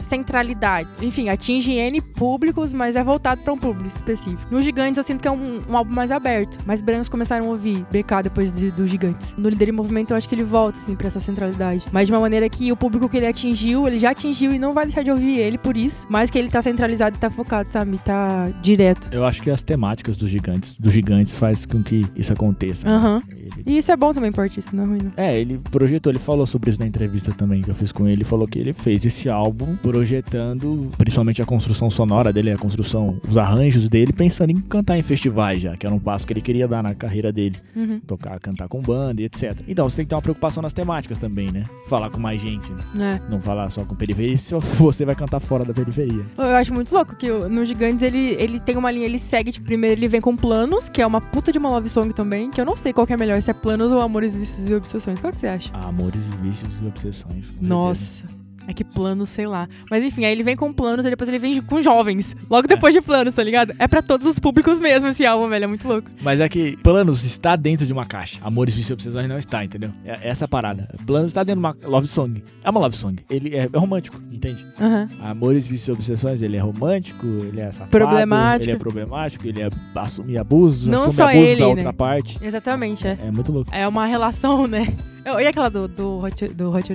centralidade. 0.00 0.88
Enfim, 1.00 1.28
atinge 1.28 1.72
N 1.72 2.00
públicos, 2.00 2.72
mas 2.72 2.96
é 2.96 3.02
voltado 3.02 3.42
pra 3.42 3.52
um 3.52 3.58
público 3.58 3.88
específico. 3.88 4.42
No 4.50 4.62
Gigantes 4.62 4.98
eu 4.98 5.04
sinto 5.04 5.20
que 5.20 5.28
é 5.28 5.30
um, 5.30 5.60
um 5.68 5.76
álbum 5.76 5.94
mais 5.94 6.10
aberto. 6.10 6.58
Mais 6.66 6.80
brancos 6.80 7.08
começaram 7.08 7.46
a 7.46 7.48
ouvir 7.48 7.84
BK 7.90 8.22
depois 8.24 8.54
de, 8.54 8.70
do 8.70 8.86
Gigantes. 8.86 9.34
No 9.36 9.48
Líder 9.48 9.68
em 9.68 9.72
Movimento 9.72 10.12
eu 10.12 10.16
acho 10.16 10.28
que 10.28 10.34
ele 10.34 10.44
volta, 10.44 10.78
assim, 10.78 10.94
pra 10.94 11.08
essa 11.08 11.20
centralidade. 11.20 11.86
Mas 11.92 12.06
de 12.06 12.12
uma 12.12 12.20
maneira 12.20 12.48
que 12.48 12.70
o 12.70 12.76
público 12.76 13.08
que 13.08 13.16
ele 13.16 13.26
atingiu, 13.26 13.86
ele 13.86 13.98
já 13.98 14.10
atingiu 14.10 14.52
e 14.52 14.58
não 14.58 14.72
vai 14.72 14.84
deixar 14.84 15.02
de 15.02 15.10
ouvir 15.10 15.38
ele 15.38 15.58
por 15.58 15.76
isso. 15.76 16.06
Mas 16.08 16.30
que 16.30 16.38
ele 16.38 16.48
tá 16.48 16.62
centralizado 16.62 17.16
e 17.16 17.18
tá 17.18 17.30
focado, 17.30 17.68
sabe? 17.70 17.98
Tá 17.98 18.48
direto. 18.62 19.08
Eu 19.12 19.24
acho 19.24 19.42
que 19.42 19.50
as 19.50 19.62
temáticas 19.62 20.16
dos 20.16 20.30
gigantes, 20.30 20.76
dos 20.78 20.92
gigantes 20.92 21.36
faz 21.36 21.66
com 21.66 21.82
que 21.82 22.06
isso 22.24 22.32
aconteça. 22.32 22.88
Aham. 22.88 23.22
Ele- 23.30 23.44
E 23.66 23.78
isso 23.78 23.90
é 23.92 23.96
bom 23.96 24.12
também, 24.12 24.30
por 24.32 24.42
artista, 24.42 24.74
não 24.76 24.84
é 24.84 24.86
ruim, 24.86 24.98
não. 25.04 25.12
É, 25.16 25.38
ele 25.40 25.58
projetou, 25.70 26.10
ele 26.12 26.18
falou 26.18 26.46
sobre 26.46 26.70
isso 26.70 26.80
na 26.80 26.86
entrevista 26.86 27.32
também 27.32 27.62
que 27.62 27.70
eu 27.70 27.74
fiz 27.74 27.92
com 27.92 28.04
ele. 28.06 28.14
Ele 28.14 28.24
falou 28.24 28.46
que 28.48 28.58
ele 28.58 28.72
fez 28.72 29.04
esse 29.04 29.28
álbum 29.28 29.76
projetando 29.76 30.90
principalmente 30.96 31.42
a 31.42 31.44
construção 31.46 31.90
sonora 31.90 32.32
dele, 32.32 32.50
a 32.52 32.58
construção, 32.58 33.18
os 33.28 33.36
arranjos 33.36 33.88
dele, 33.88 34.12
pensando 34.12 34.50
em 34.50 34.60
cantar 34.60 34.98
em 34.98 35.02
festivais 35.02 35.62
já, 35.62 35.76
que 35.76 35.86
era 35.86 35.94
um 35.94 35.98
passo 35.98 36.26
que 36.26 36.32
ele 36.32 36.40
queria 36.40 36.66
dar 36.68 36.82
na 36.82 36.94
carreira 36.94 37.32
dele. 37.32 37.56
Uhum. 37.74 38.00
Tocar, 38.06 38.38
cantar 38.40 38.68
com 38.68 38.80
banda 38.80 39.20
e 39.20 39.24
etc. 39.24 39.60
Então 39.66 39.88
você 39.88 39.96
tem 39.96 40.04
que 40.04 40.08
ter 40.10 40.14
uma 40.14 40.22
preocupação 40.22 40.62
nas 40.62 40.72
temáticas 40.72 41.18
também, 41.18 41.50
né? 41.50 41.64
Falar 41.88 42.10
com 42.10 42.20
mais 42.20 42.40
gente, 42.40 42.70
né? 42.94 43.20
É. 43.26 43.30
não 43.30 43.40
falar 43.40 43.68
só 43.70 43.84
com 43.84 43.94
periferia, 43.94 44.36
se 44.38 44.54
você 44.78 45.04
vai 45.04 45.14
cantar 45.14 45.40
fora 45.40 45.64
da 45.64 45.74
periferia. 45.74 46.24
Eu 46.38 46.56
acho 46.56 46.72
muito 46.72 46.94
louco 46.94 47.16
que 47.16 47.28
no 47.30 47.64
Gigantes 47.64 48.02
ele, 48.02 48.36
ele 48.38 48.60
tem 48.60 48.76
uma 48.76 48.90
linha, 48.90 49.04
ele 49.06 49.18
segue, 49.18 49.50
tipo, 49.52 49.66
primeiro 49.66 49.98
ele 50.00 50.08
vem 50.08 50.20
com 50.20 50.36
Planos, 50.36 50.88
que 50.88 51.02
é 51.02 51.06
uma 51.06 51.20
puta 51.20 51.50
de 51.52 51.58
uma 51.58 51.70
love 51.70 51.88
song 51.88 52.13
também, 52.14 52.50
que 52.50 52.60
eu 52.60 52.64
não 52.64 52.76
sei 52.76 52.92
qual 52.92 53.06
é 53.08 53.16
melhor, 53.16 53.40
se 53.42 53.50
é 53.50 53.54
Planos 53.54 53.92
ou 53.92 54.00
Amores, 54.00 54.38
Vícios 54.38 54.68
e 54.68 54.74
Obsessões. 54.74 55.20
Qual 55.20 55.32
que 55.32 55.40
você 55.40 55.46
acha? 55.46 55.76
Amores, 55.76 56.22
vícios 56.40 56.80
e 56.80 56.86
obsessões. 56.86 57.46
Nossa. 57.60 58.43
É 58.66 58.72
que 58.72 58.84
planos, 58.84 59.28
sei 59.28 59.46
lá. 59.46 59.68
Mas 59.90 60.02
enfim, 60.02 60.24
aí 60.24 60.32
ele 60.32 60.42
vem 60.42 60.56
com 60.56 60.72
planos 60.72 61.04
e 61.04 61.10
depois 61.10 61.28
ele 61.28 61.38
vem 61.38 61.60
com 61.62 61.82
jovens. 61.82 62.34
Logo 62.48 62.66
depois 62.66 62.94
de 62.94 63.00
planos, 63.00 63.34
tá 63.34 63.42
ligado? 63.42 63.74
É 63.78 63.86
pra 63.86 64.02
todos 64.02 64.26
os 64.26 64.38
públicos 64.38 64.80
mesmo 64.80 65.08
esse 65.08 65.24
álbum, 65.26 65.48
velho. 65.48 65.64
É 65.64 65.66
muito 65.66 65.86
louco. 65.86 66.10
Mas 66.22 66.40
é 66.40 66.48
que 66.48 66.76
Planos 66.78 67.24
está 67.24 67.56
dentro 67.56 67.86
de 67.86 67.92
uma 67.92 68.04
caixa. 68.04 68.38
Amores, 68.42 68.74
Vícios 68.74 68.92
Obsessões 68.92 69.28
não 69.28 69.38
está, 69.38 69.64
entendeu? 69.64 69.90
É 70.04 70.28
essa 70.28 70.44
a 70.44 70.48
parada. 70.48 70.88
Planos 71.06 71.28
está 71.28 71.42
dentro 71.42 71.60
de 71.60 71.66
uma 71.66 71.76
love 71.84 72.06
song. 72.06 72.42
É 72.62 72.70
uma 72.70 72.80
love 72.80 72.96
song. 72.96 73.18
Ele 73.28 73.54
é, 73.54 73.68
é 73.72 73.78
romântico, 73.78 74.20
entende? 74.30 74.66
Aham. 74.80 75.08
Amores, 75.20 75.66
Vícios 75.66 75.96
Obsessões, 75.96 76.42
ele 76.42 76.56
é 76.56 76.60
romântico, 76.60 77.26
ele 77.26 77.60
é 77.60 77.70
safado. 77.72 77.90
Problemático. 77.90 78.70
Ele 78.70 78.76
é 78.76 78.78
problemático, 78.78 79.46
ele 79.46 79.62
é 79.62 79.68
assumir 79.94 80.38
abusos, 80.38 80.86
Não 80.86 81.04
assume 81.04 81.14
só 81.14 81.28
abuso 81.28 81.44
ele, 81.44 81.60
da 81.60 81.66
né? 81.66 81.70
outra 81.70 81.92
parte. 81.92 82.38
Exatamente, 82.42 83.06
é. 83.06 83.18
É 83.20 83.30
muito 83.30 83.52
louco. 83.52 83.70
É 83.74 83.86
uma 83.86 84.06
relação, 84.06 84.66
né? 84.66 84.94
E 85.24 85.46
aquela 85.46 85.70
do, 85.70 85.88
do, 85.88 86.22
Hot, 86.22 86.48
do 86.48 86.70
Hot? 86.70 86.94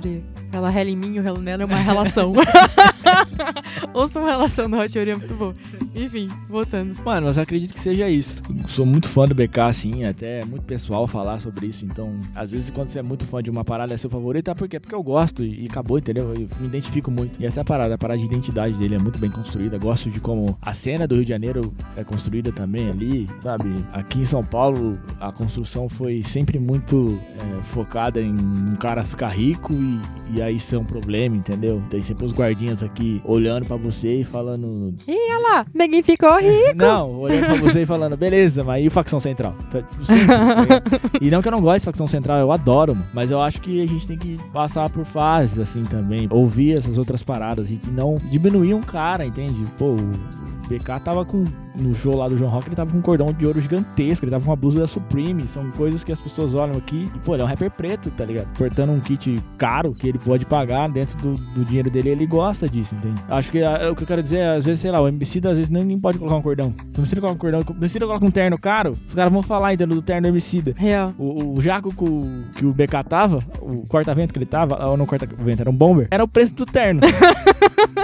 Ela 0.52 0.68
rela 0.68 0.90
em 0.90 0.96
mim, 0.96 1.16
eu 1.16 1.22
relo 1.22 1.40
nela, 1.40 1.62
é 1.62 1.66
uma 1.66 1.76
relação. 1.76 2.32
Ouça 3.94 4.18
uma 4.18 4.30
relação 4.30 4.68
do 4.68 4.78
Hot 4.78 4.98
Uri, 4.98 5.10
é 5.10 5.14
muito 5.14 5.34
bom. 5.34 5.52
Enfim, 5.94 6.28
voltando. 6.48 6.96
Mano, 7.04 7.26
mas 7.26 7.38
acredito 7.38 7.74
que 7.74 7.80
seja 7.80 8.08
isso. 8.08 8.42
Sou 8.68 8.86
muito 8.86 9.08
fã 9.08 9.26
do 9.26 9.34
BK, 9.34 9.60
assim, 9.60 10.04
até 10.04 10.40
é 10.40 10.44
muito 10.44 10.64
pessoal 10.64 11.06
falar 11.06 11.40
sobre 11.40 11.66
isso. 11.66 11.84
Então, 11.84 12.18
às 12.34 12.50
vezes, 12.50 12.70
quando 12.70 12.88
você 12.88 12.98
é 12.98 13.02
muito 13.02 13.24
fã 13.24 13.42
de 13.42 13.50
uma 13.50 13.64
parada, 13.64 13.94
é 13.94 13.96
seu 13.96 14.10
favorito, 14.10 14.50
é 14.50 14.54
por 14.54 14.68
quê? 14.68 14.78
Porque 14.78 14.94
eu 14.94 15.02
gosto 15.02 15.42
e, 15.42 15.64
e 15.64 15.66
acabou, 15.66 15.98
entendeu? 15.98 16.32
Eu 16.34 16.48
me 16.60 16.66
identifico 16.66 17.10
muito. 17.10 17.40
E 17.40 17.46
essa 17.46 17.60
é 17.60 17.62
a 17.62 17.64
parada, 17.64 17.94
a 17.94 17.98
parada 17.98 18.18
de 18.18 18.24
identidade 18.24 18.74
dele 18.74 18.94
é 18.94 18.98
muito 18.98 19.18
bem 19.18 19.30
construída. 19.30 19.78
Gosto 19.78 20.10
de 20.10 20.20
como 20.20 20.56
a 20.62 20.72
cena 20.72 21.06
do 21.06 21.16
Rio 21.16 21.24
de 21.24 21.30
Janeiro 21.30 21.72
é 21.96 22.04
construída 22.04 22.52
também 22.52 22.90
ali, 22.90 23.28
sabe? 23.40 23.74
Aqui 23.92 24.20
em 24.20 24.24
São 24.24 24.44
Paulo, 24.44 24.98
a 25.20 25.32
construção 25.32 25.88
foi 25.88 26.22
sempre 26.22 26.58
muito 26.58 27.20
é, 27.38 27.62
focada 27.64 28.20
em 28.20 28.32
um 28.32 28.76
cara 28.76 29.04
ficar 29.04 29.28
rico 29.28 29.72
e, 29.72 30.36
e 30.36 30.42
aí 30.42 30.58
ser 30.58 30.76
um 30.76 30.84
problema, 30.84 31.36
entendeu? 31.36 31.82
Tem 31.90 32.00
sempre 32.00 32.24
os 32.24 32.32
guardinhas 32.32 32.82
aqui 32.82 33.20
olhando 33.24 33.66
pra 33.66 33.76
você 33.76 34.20
e 34.20 34.24
falando 34.24 34.94
Olha 35.08 35.38
lá, 35.38 35.64
ninguém 35.80 36.02
ficou 36.02 36.38
rico. 36.38 36.76
não, 36.76 37.20
olhando 37.20 37.46
pra 37.46 37.54
você 37.56 37.82
e 37.82 37.86
falando, 37.86 38.16
beleza, 38.16 38.62
mas 38.62 38.84
e 38.84 38.90
facção 38.90 39.18
central? 39.18 39.54
Tá, 39.70 39.80
tá 39.80 41.00
e 41.20 41.30
não 41.30 41.40
que 41.40 41.48
eu 41.48 41.52
não 41.52 41.60
goste 41.60 41.80
de 41.80 41.84
facção 41.86 42.06
central, 42.06 42.38
eu 42.38 42.52
adoro, 42.52 42.94
mano. 42.94 43.08
Mas 43.12 43.30
eu 43.30 43.40
acho 43.40 43.60
que 43.60 43.82
a 43.82 43.86
gente 43.86 44.06
tem 44.06 44.18
que 44.18 44.38
passar 44.52 44.88
por 44.90 45.04
fases, 45.04 45.58
assim, 45.58 45.82
também. 45.84 46.28
Ouvir 46.30 46.76
essas 46.76 46.98
outras 46.98 47.22
paradas 47.22 47.70
e 47.70 47.80
não 47.92 48.16
diminuir 48.30 48.74
um 48.74 48.82
cara, 48.82 49.24
entende? 49.24 49.64
Pô, 49.78 49.94
o 49.94 50.10
BK 50.68 51.00
tava 51.04 51.24
com. 51.24 51.44
No 51.78 51.94
show 51.94 52.16
lá 52.16 52.28
do 52.28 52.36
João 52.36 52.50
Rock, 52.50 52.68
ele 52.68 52.76
tava 52.76 52.90
com 52.90 52.98
um 52.98 53.02
cordão 53.02 53.32
de 53.32 53.46
ouro 53.46 53.60
gigantesco, 53.60 54.24
ele 54.24 54.30
tava 54.32 54.44
com 54.44 54.50
uma 54.50 54.56
blusa 54.56 54.80
da 54.80 54.86
Supreme. 54.86 55.44
São 55.44 55.70
coisas 55.70 56.02
que 56.02 56.12
as 56.12 56.20
pessoas 56.20 56.54
olham 56.54 56.76
aqui. 56.76 57.08
E, 57.14 57.18
pô, 57.20 57.34
ele 57.34 57.42
é 57.42 57.44
um 57.44 57.48
rapper 57.48 57.70
preto, 57.70 58.10
tá 58.10 58.24
ligado? 58.24 58.48
Portando 58.56 58.92
um 58.92 59.00
kit 59.00 59.38
caro 59.56 59.94
que 59.94 60.08
ele 60.08 60.18
pode 60.18 60.44
pagar 60.46 60.88
dentro 60.88 61.16
do, 61.18 61.34
do 61.34 61.64
dinheiro 61.64 61.88
dele, 61.90 62.10
ele 62.10 62.26
gosta 62.26 62.68
disso, 62.68 62.94
entende? 62.94 63.20
Acho 63.28 63.50
que 63.52 63.62
a- 63.62 63.90
o 63.90 63.94
que 63.94 64.02
eu 64.02 64.06
quero 64.06 64.22
dizer 64.22 64.38
é, 64.38 64.56
às 64.56 64.64
vezes, 64.64 64.80
sei 64.80 64.90
lá, 64.90 65.00
o 65.00 65.08
MC 65.08 65.38
às 65.46 65.56
vezes 65.56 65.68
nem, 65.70 65.84
nem 65.84 65.98
pode 65.98 66.18
colocar 66.18 66.36
um 66.36 66.42
cordão. 66.42 66.74
Se 66.94 66.98
o 66.98 67.02
MC 67.02 67.16
coloca 67.16 67.34
um 67.34 67.38
cordão, 67.38 67.60
o 67.68 67.72
MC 67.84 67.98
coloca 68.00 68.24
um 68.26 68.30
terno 68.30 68.58
caro, 68.58 68.92
os 69.08 69.14
caras 69.14 69.32
vão 69.32 69.42
falar, 69.42 69.72
entendeu? 69.74 69.96
Do 69.96 70.02
terno 70.02 70.22
do 70.22 70.28
MC. 70.28 70.74
Real. 70.76 71.12
O, 71.18 71.56
o 71.58 71.62
jaco 71.62 71.94
que 71.94 72.04
o, 72.04 72.42
que 72.56 72.66
o 72.66 72.72
BK 72.72 73.04
tava, 73.08 73.38
o 73.60 73.86
corta-vento 73.86 74.32
que 74.32 74.38
ele 74.38 74.46
tava, 74.46 74.84
ou 74.86 74.96
não 74.96 75.06
corta-vento, 75.06 75.60
era 75.60 75.70
um 75.70 75.74
bomber, 75.74 76.08
era 76.10 76.22
o 76.24 76.28
preço 76.28 76.54
do 76.54 76.66
terno. 76.66 77.00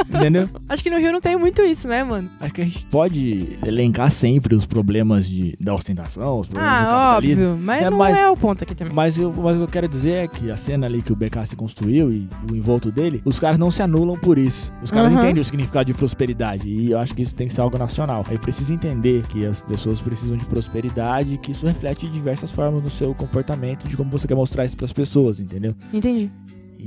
Entendeu? 0.09 0.49
Acho 0.69 0.83
que 0.83 0.91
no 0.91 0.99
Rio 0.99 1.13
não 1.13 1.21
tem 1.21 1.37
muito 1.37 1.63
isso, 1.63 1.87
né, 1.89 2.03
mano? 2.05 2.31
Acho 2.41 2.55
que 2.55 2.63
a 2.63 2.65
gente 2.65 2.87
pode 2.87 3.56
elencar 3.65 4.11
sempre 4.11 4.55
os 4.55 4.67
problemas 4.67 5.27
de, 5.29 5.57
da 5.61 5.75
ostentação, 5.75 6.39
os 6.41 6.49
problemas 6.49 6.81
do 6.81 6.87
Ah, 6.87 6.91
capitalismo. 6.91 7.45
óbvio. 7.51 7.65
Mas 7.65 7.83
É, 7.83 7.91
não 7.91 7.99
mas- 7.99 8.17
é 8.19 8.29
o 8.31 8.37
ponto 8.37 8.63
aqui 8.65 8.75
também. 8.75 8.93
Mas, 8.95 9.19
eu, 9.19 9.33
mas 9.33 9.55
o 9.57 9.59
que 9.61 9.65
eu 9.65 9.69
quero 9.69 9.89
dizer 9.89 10.13
é 10.25 10.29
que 10.29 10.51
a 10.51 10.57
cena 10.57 10.87
ali 10.87 11.03
que 11.03 11.13
o 11.13 11.17
BK 11.17 11.45
se 11.47 11.57
construiu 11.57 12.13
e 12.13 12.29
o 12.51 12.55
envolto 12.57 12.91
dele, 12.93 13.21
os 13.25 13.39
caras 13.39 13.59
não 13.59 13.71
se 13.71 13.83
anulam 13.83 14.17
por 14.19 14.39
isso. 14.39 14.73
Os 14.83 14.91
caras 14.91 15.11
Aham. 15.13 15.21
entendem 15.23 15.41
o 15.41 15.45
significado 15.45 15.87
de 15.87 15.95
prosperidade. 15.95 16.69
E 16.69 16.91
eu 16.91 16.99
acho 16.99 17.15
que 17.15 17.23
isso 17.23 17.35
tem 17.35 17.47
que 17.49 17.55
ser 17.55 17.61
algo 17.61 17.77
nacional. 17.79 18.25
Aí 18.29 18.39
precisa 18.39 18.73
entender 18.73 19.23
que 19.29 19.45
as 19.47 19.61
pessoas 19.61 20.01
precisam 20.01 20.37
de 20.37 20.45
prosperidade 20.45 21.35
e 21.35 21.39
que 21.39 21.53
isso 21.53 21.67
reflete 21.67 22.07
de 22.07 22.13
diversas 22.13 22.51
formas 22.51 22.83
no 22.83 22.91
seu 22.91 23.15
comportamento, 23.15 23.89
de 23.89 23.97
como 23.97 24.11
você 24.11 24.27
quer 24.29 24.35
mostrar 24.35 24.65
isso 24.65 24.77
pras 24.77 24.93
pessoas, 24.93 25.41
entendeu? 25.41 25.75
Entendi. 25.93 26.31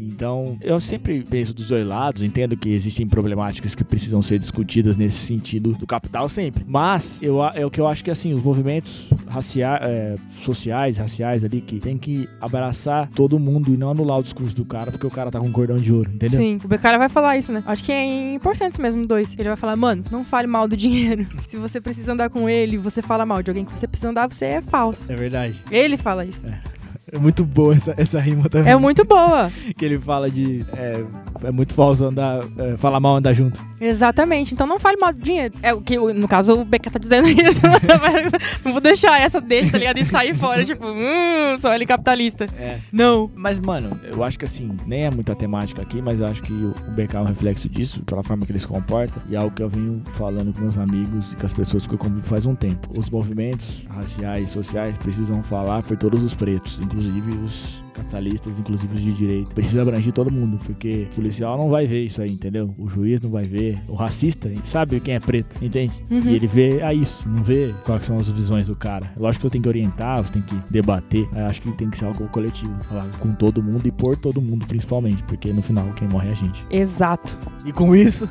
Então, 0.07 0.57
eu 0.61 0.79
sempre 0.79 1.23
penso 1.29 1.53
dos 1.53 1.67
dois 1.67 1.85
lados, 1.85 2.21
entendo 2.21 2.55
que 2.55 2.69
existem 2.69 3.07
problemáticas 3.07 3.75
que 3.75 3.83
precisam 3.83 4.21
ser 4.21 4.39
discutidas 4.39 4.97
nesse 4.97 5.17
sentido 5.17 5.73
do 5.73 5.85
capital 5.85 6.29
sempre. 6.29 6.63
Mas 6.67 7.17
eu, 7.21 7.43
é 7.43 7.65
o 7.65 7.71
que 7.71 7.79
eu 7.79 7.87
acho 7.87 8.03
que 8.03 8.11
assim, 8.11 8.33
os 8.33 8.41
movimentos 8.41 9.07
raciais, 9.27 10.19
sociais, 10.41 10.97
raciais 10.97 11.43
ali, 11.43 11.61
que 11.61 11.79
tem 11.79 11.97
que 11.97 12.27
abraçar 12.39 13.09
todo 13.09 13.39
mundo 13.39 13.73
e 13.73 13.77
não 13.77 13.91
anular 13.91 14.19
o 14.19 14.23
discurso 14.23 14.55
do 14.55 14.65
cara, 14.65 14.91
porque 14.91 15.05
o 15.05 15.11
cara 15.11 15.31
tá 15.31 15.39
com 15.39 15.47
um 15.47 15.51
cordão 15.51 15.77
de 15.77 15.91
ouro, 15.91 16.09
entendeu? 16.13 16.39
Sim, 16.39 16.57
o 16.63 16.67
Beccara 16.67 16.97
vai 16.97 17.09
falar 17.09 17.37
isso, 17.37 17.51
né? 17.51 17.63
Acho 17.65 17.83
que 17.83 17.91
é 17.91 18.05
em 18.05 18.39
porcentos 18.39 18.77
mesmo, 18.77 19.05
dois. 19.05 19.35
Ele 19.37 19.49
vai 19.49 19.57
falar, 19.57 19.75
mano, 19.75 20.03
não 20.11 20.23
fale 20.23 20.47
mal 20.47 20.67
do 20.67 20.75
dinheiro. 20.75 21.27
Se 21.47 21.57
você 21.57 21.79
precisa 21.79 22.13
andar 22.13 22.29
com 22.29 22.49
ele, 22.49 22.77
você 22.77 23.01
fala 23.01 23.25
mal 23.25 23.41
de 23.43 23.49
alguém 23.49 23.65
que 23.65 23.71
você 23.71 23.87
precisa 23.87 24.09
andar, 24.09 24.27
você 24.27 24.45
é 24.45 24.61
falso. 24.61 25.11
É 25.11 25.15
verdade. 25.15 25.61
Ele 25.71 25.97
fala 25.97 26.25
isso. 26.25 26.47
É 26.47 26.78
muito 27.17 27.45
boa 27.45 27.75
essa, 27.75 27.93
essa 27.97 28.19
rima 28.19 28.49
também. 28.49 28.71
É 28.71 28.75
muito 28.75 29.05
boa. 29.05 29.51
Que 29.77 29.85
ele 29.85 29.97
fala 29.97 30.29
de. 30.29 30.65
É, 30.73 31.03
é 31.43 31.51
muito 31.51 31.73
falso 31.73 32.05
andar. 32.05 32.41
é, 32.57 32.77
falar 32.77 32.99
mal 32.99 33.17
andar 33.17 33.33
junto. 33.33 33.59
Exatamente. 33.79 34.53
Então 34.53 34.67
não 34.67 34.79
fale 34.79 34.97
mal 34.97 35.13
do 35.13 35.21
dinheiro. 35.21 35.53
É 35.61 35.73
o 35.73 35.81
que, 35.81 35.97
no 35.97 36.27
caso, 36.27 36.53
o 36.53 36.65
Beca 36.65 36.91
tá 36.91 36.99
dizendo 36.99 37.27
isso. 37.27 37.61
Não 38.63 38.73
vou 38.73 38.81
deixar 38.81 39.19
essa 39.21 39.39
dele, 39.39 39.71
tá 39.71 39.77
ligado? 39.77 39.97
E 39.97 40.05
sair 40.05 40.35
fora, 40.35 40.65
tipo, 40.65 40.85
hum, 40.85 41.57
sou 41.59 41.73
ele 41.73 41.85
capitalista. 41.85 42.45
É. 42.57 42.79
Não. 42.91 43.31
Mas, 43.33 43.59
mano, 43.59 43.99
eu 44.03 44.23
acho 44.23 44.37
que 44.37 44.43
assim, 44.43 44.75
nem 44.85 45.05
é 45.05 45.11
muita 45.11 45.33
temática 45.33 45.81
aqui, 45.81 46.01
mas 46.01 46.19
eu 46.19 46.27
acho 46.27 46.43
que 46.43 46.51
o 46.51 46.73
o 46.89 46.91
BK 46.91 47.15
é 47.15 47.19
um 47.19 47.25
reflexo 47.25 47.69
disso, 47.69 48.01
pela 48.03 48.23
forma 48.23 48.45
que 48.45 48.51
ele 48.51 48.59
se 48.59 48.67
comporta, 48.67 49.21
e 49.29 49.35
é 49.35 49.37
algo 49.37 49.55
que 49.55 49.61
eu 49.61 49.69
venho 49.69 50.01
falando 50.17 50.53
com 50.53 50.61
meus 50.61 50.77
amigos 50.77 51.33
e 51.33 51.35
com 51.35 51.45
as 51.45 51.53
pessoas 51.53 51.85
que 51.85 51.93
eu 51.93 51.97
convivo 51.97 52.25
faz 52.25 52.45
um 52.45 52.55
tempo. 52.55 52.91
Os 52.97 53.09
movimentos 53.09 53.85
raciais 53.89 54.49
e 54.49 54.53
sociais 54.53 54.97
precisam 54.97 55.43
falar 55.43 55.83
por 55.83 55.95
todos 55.95 56.23
os 56.23 56.33
pretos, 56.33 56.79
inclusive 56.79 56.98
os 57.07 57.81
capitalistas, 57.93 58.57
inclusive 58.57 58.95
os 58.95 59.01
de 59.01 59.13
direito. 59.13 59.51
Precisa 59.53 59.81
abranger 59.81 60.13
todo 60.13 60.31
mundo, 60.31 60.57
porque 60.65 61.07
o 61.11 61.15
policial 61.15 61.57
não 61.57 61.69
vai 61.69 61.85
ver 61.85 62.05
isso 62.05 62.21
aí, 62.21 62.31
entendeu? 62.31 62.73
O 62.77 62.87
juiz 62.87 63.21
não 63.21 63.29
vai 63.29 63.45
ver. 63.45 63.79
O 63.87 63.95
racista 63.95 64.49
sabe 64.63 64.99
quem 64.99 65.15
é 65.15 65.19
preto, 65.19 65.63
entende? 65.63 65.93
Uhum. 66.09 66.21
E 66.21 66.35
ele 66.35 66.47
vê 66.47 66.81
a 66.81 66.93
isso, 66.93 67.27
não 67.27 67.43
vê 67.43 67.73
quais 67.83 68.05
são 68.05 68.17
as 68.17 68.29
visões 68.29 68.67
do 68.67 68.75
cara. 68.75 69.11
Lógico 69.17 69.41
que 69.41 69.47
você 69.47 69.51
tem 69.51 69.61
que 69.61 69.67
orientar, 69.67 70.23
você 70.23 70.33
tem 70.33 70.41
que 70.41 70.55
debater. 70.71 71.27
Eu 71.35 71.45
acho 71.45 71.61
que 71.61 71.71
tem 71.73 71.89
que 71.89 71.97
ser 71.97 72.05
algo 72.05 72.27
coletivo, 72.29 72.73
falar 72.83 73.09
com 73.19 73.33
todo 73.33 73.61
mundo 73.61 73.85
e 73.85 73.91
por 73.91 74.15
todo 74.15 74.41
mundo, 74.41 74.65
principalmente, 74.65 75.23
porque 75.23 75.51
no 75.51 75.61
final 75.61 75.91
quem 75.93 76.07
morre 76.07 76.29
é 76.29 76.31
a 76.31 76.35
gente. 76.35 76.63
Exato. 76.69 77.37
E 77.65 77.71
com 77.71 77.95
isso. 77.95 78.29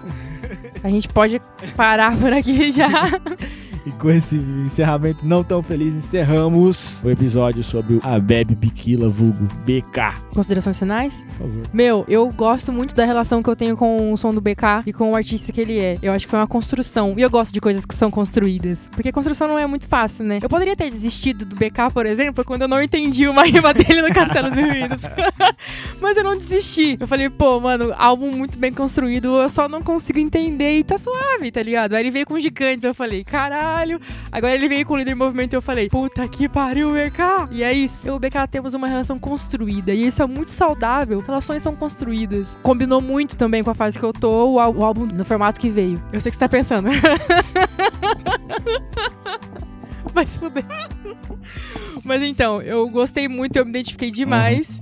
A 0.82 0.88
gente 0.88 1.08
pode 1.08 1.40
parar 1.76 2.16
por 2.16 2.32
aqui 2.32 2.70
já. 2.70 2.88
E 3.88 3.92
com 3.92 4.10
esse 4.10 4.36
encerramento 4.36 5.26
não 5.26 5.42
tão 5.42 5.62
feliz, 5.62 5.94
encerramos 5.94 7.02
o 7.02 7.08
episódio 7.08 7.64
sobre 7.64 7.94
o 7.94 8.00
Abebe 8.02 8.54
Biquila, 8.54 9.08
vulgo 9.08 9.46
BK. 9.64 10.26
Considerações 10.34 10.78
finais? 10.78 11.24
Por 11.38 11.48
favor. 11.48 11.62
Meu, 11.72 12.04
eu 12.06 12.28
gosto 12.30 12.70
muito 12.70 12.94
da 12.94 13.06
relação 13.06 13.42
que 13.42 13.48
eu 13.48 13.56
tenho 13.56 13.78
com 13.78 14.12
o 14.12 14.16
som 14.18 14.34
do 14.34 14.42
BK 14.42 14.82
e 14.84 14.92
com 14.92 15.12
o 15.12 15.16
artista 15.16 15.52
que 15.52 15.60
ele 15.62 15.78
é. 15.78 15.96
Eu 16.02 16.12
acho 16.12 16.26
que 16.26 16.30
foi 16.30 16.38
uma 16.38 16.46
construção. 16.46 17.14
E 17.16 17.22
eu 17.22 17.30
gosto 17.30 17.50
de 17.50 17.62
coisas 17.62 17.86
que 17.86 17.94
são 17.94 18.10
construídas. 18.10 18.90
Porque 18.92 19.10
construção 19.10 19.48
não 19.48 19.58
é 19.58 19.66
muito 19.66 19.88
fácil, 19.88 20.22
né? 20.26 20.38
Eu 20.42 20.50
poderia 20.50 20.76
ter 20.76 20.90
desistido 20.90 21.46
do 21.46 21.56
BK, 21.56 21.90
por 21.90 22.04
exemplo, 22.04 22.44
quando 22.44 22.62
eu 22.62 22.68
não 22.68 22.82
entendi 22.82 23.26
uma 23.26 23.44
rima 23.44 23.72
dele 23.72 24.02
no 24.02 24.12
Castelos 24.12 24.54
e 24.54 24.60
Ruínas. 24.60 25.00
Mas 25.98 26.18
eu 26.18 26.24
não 26.24 26.36
desisti. 26.36 26.98
Eu 27.00 27.08
falei, 27.08 27.30
pô, 27.30 27.58
mano, 27.58 27.94
álbum 27.96 28.30
muito 28.32 28.58
bem 28.58 28.70
construído, 28.70 29.40
eu 29.40 29.48
só 29.48 29.66
não 29.66 29.80
consigo 29.80 30.18
entender 30.18 30.78
e 30.78 30.84
tá 30.84 30.98
suave, 30.98 31.50
tá 31.50 31.62
ligado? 31.62 31.94
Aí 31.94 32.02
ele 32.02 32.10
veio 32.10 32.26
com 32.26 32.38
gigantes, 32.38 32.84
eu 32.84 32.94
falei, 32.94 33.24
caralho. 33.24 33.77
Agora 34.30 34.54
ele 34.54 34.68
veio 34.68 34.86
com 34.86 34.94
o 34.94 34.96
líder 34.96 35.14
movimento 35.14 35.52
e 35.52 35.56
eu 35.56 35.62
falei, 35.62 35.88
puta 35.88 36.26
que 36.28 36.48
pariu, 36.48 36.92
BK. 36.92 37.50
E 37.50 37.62
é 37.62 37.72
isso. 37.72 38.08
Eu 38.08 38.14
e 38.14 38.16
o 38.16 38.20
BK 38.20 38.46
temos 38.50 38.74
uma 38.74 38.88
relação 38.88 39.18
construída 39.18 39.92
e 39.92 40.06
isso 40.06 40.22
é 40.22 40.26
muito 40.26 40.50
saudável. 40.50 41.20
Relações 41.20 41.62
são 41.62 41.74
construídas. 41.74 42.56
Combinou 42.62 43.00
muito 43.00 43.36
também 43.36 43.62
com 43.62 43.70
a 43.70 43.74
fase 43.74 43.98
que 43.98 44.04
eu 44.04 44.12
tô, 44.12 44.54
o 44.54 44.60
álbum 44.60 45.06
no 45.06 45.24
formato 45.24 45.60
que 45.60 45.70
veio. 45.70 46.02
Eu 46.12 46.20
sei 46.20 46.30
que 46.30 46.36
você 46.36 46.44
tá 46.44 46.48
pensando. 46.48 46.88
Vai 50.14 50.26
se 50.26 50.38
fuder. 50.38 50.64
Mas 52.04 52.22
então, 52.22 52.62
eu 52.62 52.88
gostei 52.88 53.28
muito, 53.28 53.56
eu 53.56 53.64
me 53.64 53.70
identifiquei 53.70 54.10
demais. 54.10 54.80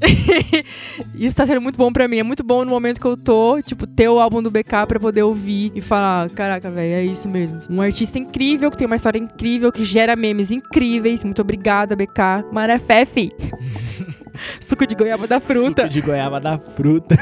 Isso 1.15 1.37
tá 1.37 1.47
sendo 1.47 1.61
muito 1.61 1.77
bom 1.77 1.93
pra 1.93 2.07
mim. 2.07 2.19
É 2.19 2.23
muito 2.23 2.45
bom 2.45 2.65
no 2.65 2.71
momento 2.71 3.01
que 3.01 3.07
eu 3.07 3.17
tô, 3.17 3.61
tipo, 3.63 3.87
ter 3.87 4.09
o 4.09 4.21
álbum 4.21 4.43
do 4.43 4.51
BK 4.51 4.87
pra 4.87 5.01
poder 5.01 5.23
ouvir 5.23 5.73
e 5.75 5.81
falar: 5.81 6.31
caraca, 6.31 6.71
velho, 6.71 6.95
é 6.95 7.05
isso 7.05 7.29
mesmo. 7.29 7.59
Um 7.69 7.81
artista 7.81 8.19
incrível, 8.19 8.71
que 8.71 8.77
tem 8.77 8.87
uma 8.87 8.97
história 8.97 9.19
incrível, 9.19 9.73
que 9.73 9.85
gera 9.85 10.15
memes 10.15 10.51
incríveis. 10.51 11.25
Muito 11.25 11.43
obrigada, 11.43 11.97
BK. 11.97 12.45
Marafé, 12.53 13.05
fi. 13.05 13.31
Suco 14.61 14.87
de 14.87 14.95
goiaba 14.95 15.27
da 15.27 15.41
fruta, 15.41 15.83
Suco 15.83 15.89
de 15.89 16.01
goiaba 16.03 16.39
da 16.39 16.59
fruta. 16.59 17.17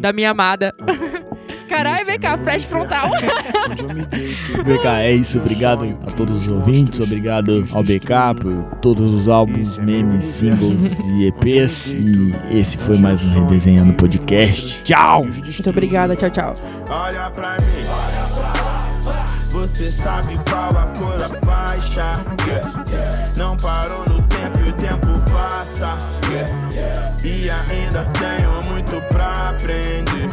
da 0.00 0.12
minha 0.12 0.30
amada. 0.30 0.74
Caralho, 1.68 2.06
BK, 2.06 2.38
flash 2.42 2.64
frontal. 2.64 3.10
BK, 4.64 4.86
é 4.86 5.12
isso. 5.12 5.38
Obrigado 5.38 5.98
a 6.06 6.10
todos 6.10 6.42
os 6.42 6.48
ouvintes. 6.48 7.00
Obrigado 7.00 7.64
ao 7.72 7.82
BK 7.82 8.40
por 8.40 8.76
todos 8.78 9.12
os 9.12 9.28
álbuns, 9.28 9.76
memes, 9.78 10.24
singles 10.24 10.98
e 11.04 11.26
EPs. 11.26 11.88
E 11.88 12.34
esse 12.58 12.78
foi 12.78 12.98
mais 12.98 13.22
um 13.22 13.44
Redesenhando 13.44 13.92
Podcast. 13.94 14.82
Tchau! 14.84 15.24
Muito 15.24 15.70
obrigada, 15.70 16.16
tchau, 16.16 16.30
tchau. 16.30 16.56
Olha 16.88 17.30
pra 17.30 17.52
mim. 17.52 18.68
Você 19.50 19.90
sabe 19.90 20.38
qual 20.48 20.70
a 20.70 20.86
cor 20.98 21.16
da 21.16 21.28
faixa. 21.44 22.12
Não 23.36 23.56
parou 23.56 24.04
no 24.08 24.22
tempo 24.28 24.60
e 24.64 24.68
o 24.68 24.72
tempo 24.74 25.08
passa. 25.30 25.96
E 27.24 27.50
ainda 27.50 28.04
tenho 28.18 28.72
muito 28.72 29.00
pra 29.08 29.50
aprender. 29.50 30.28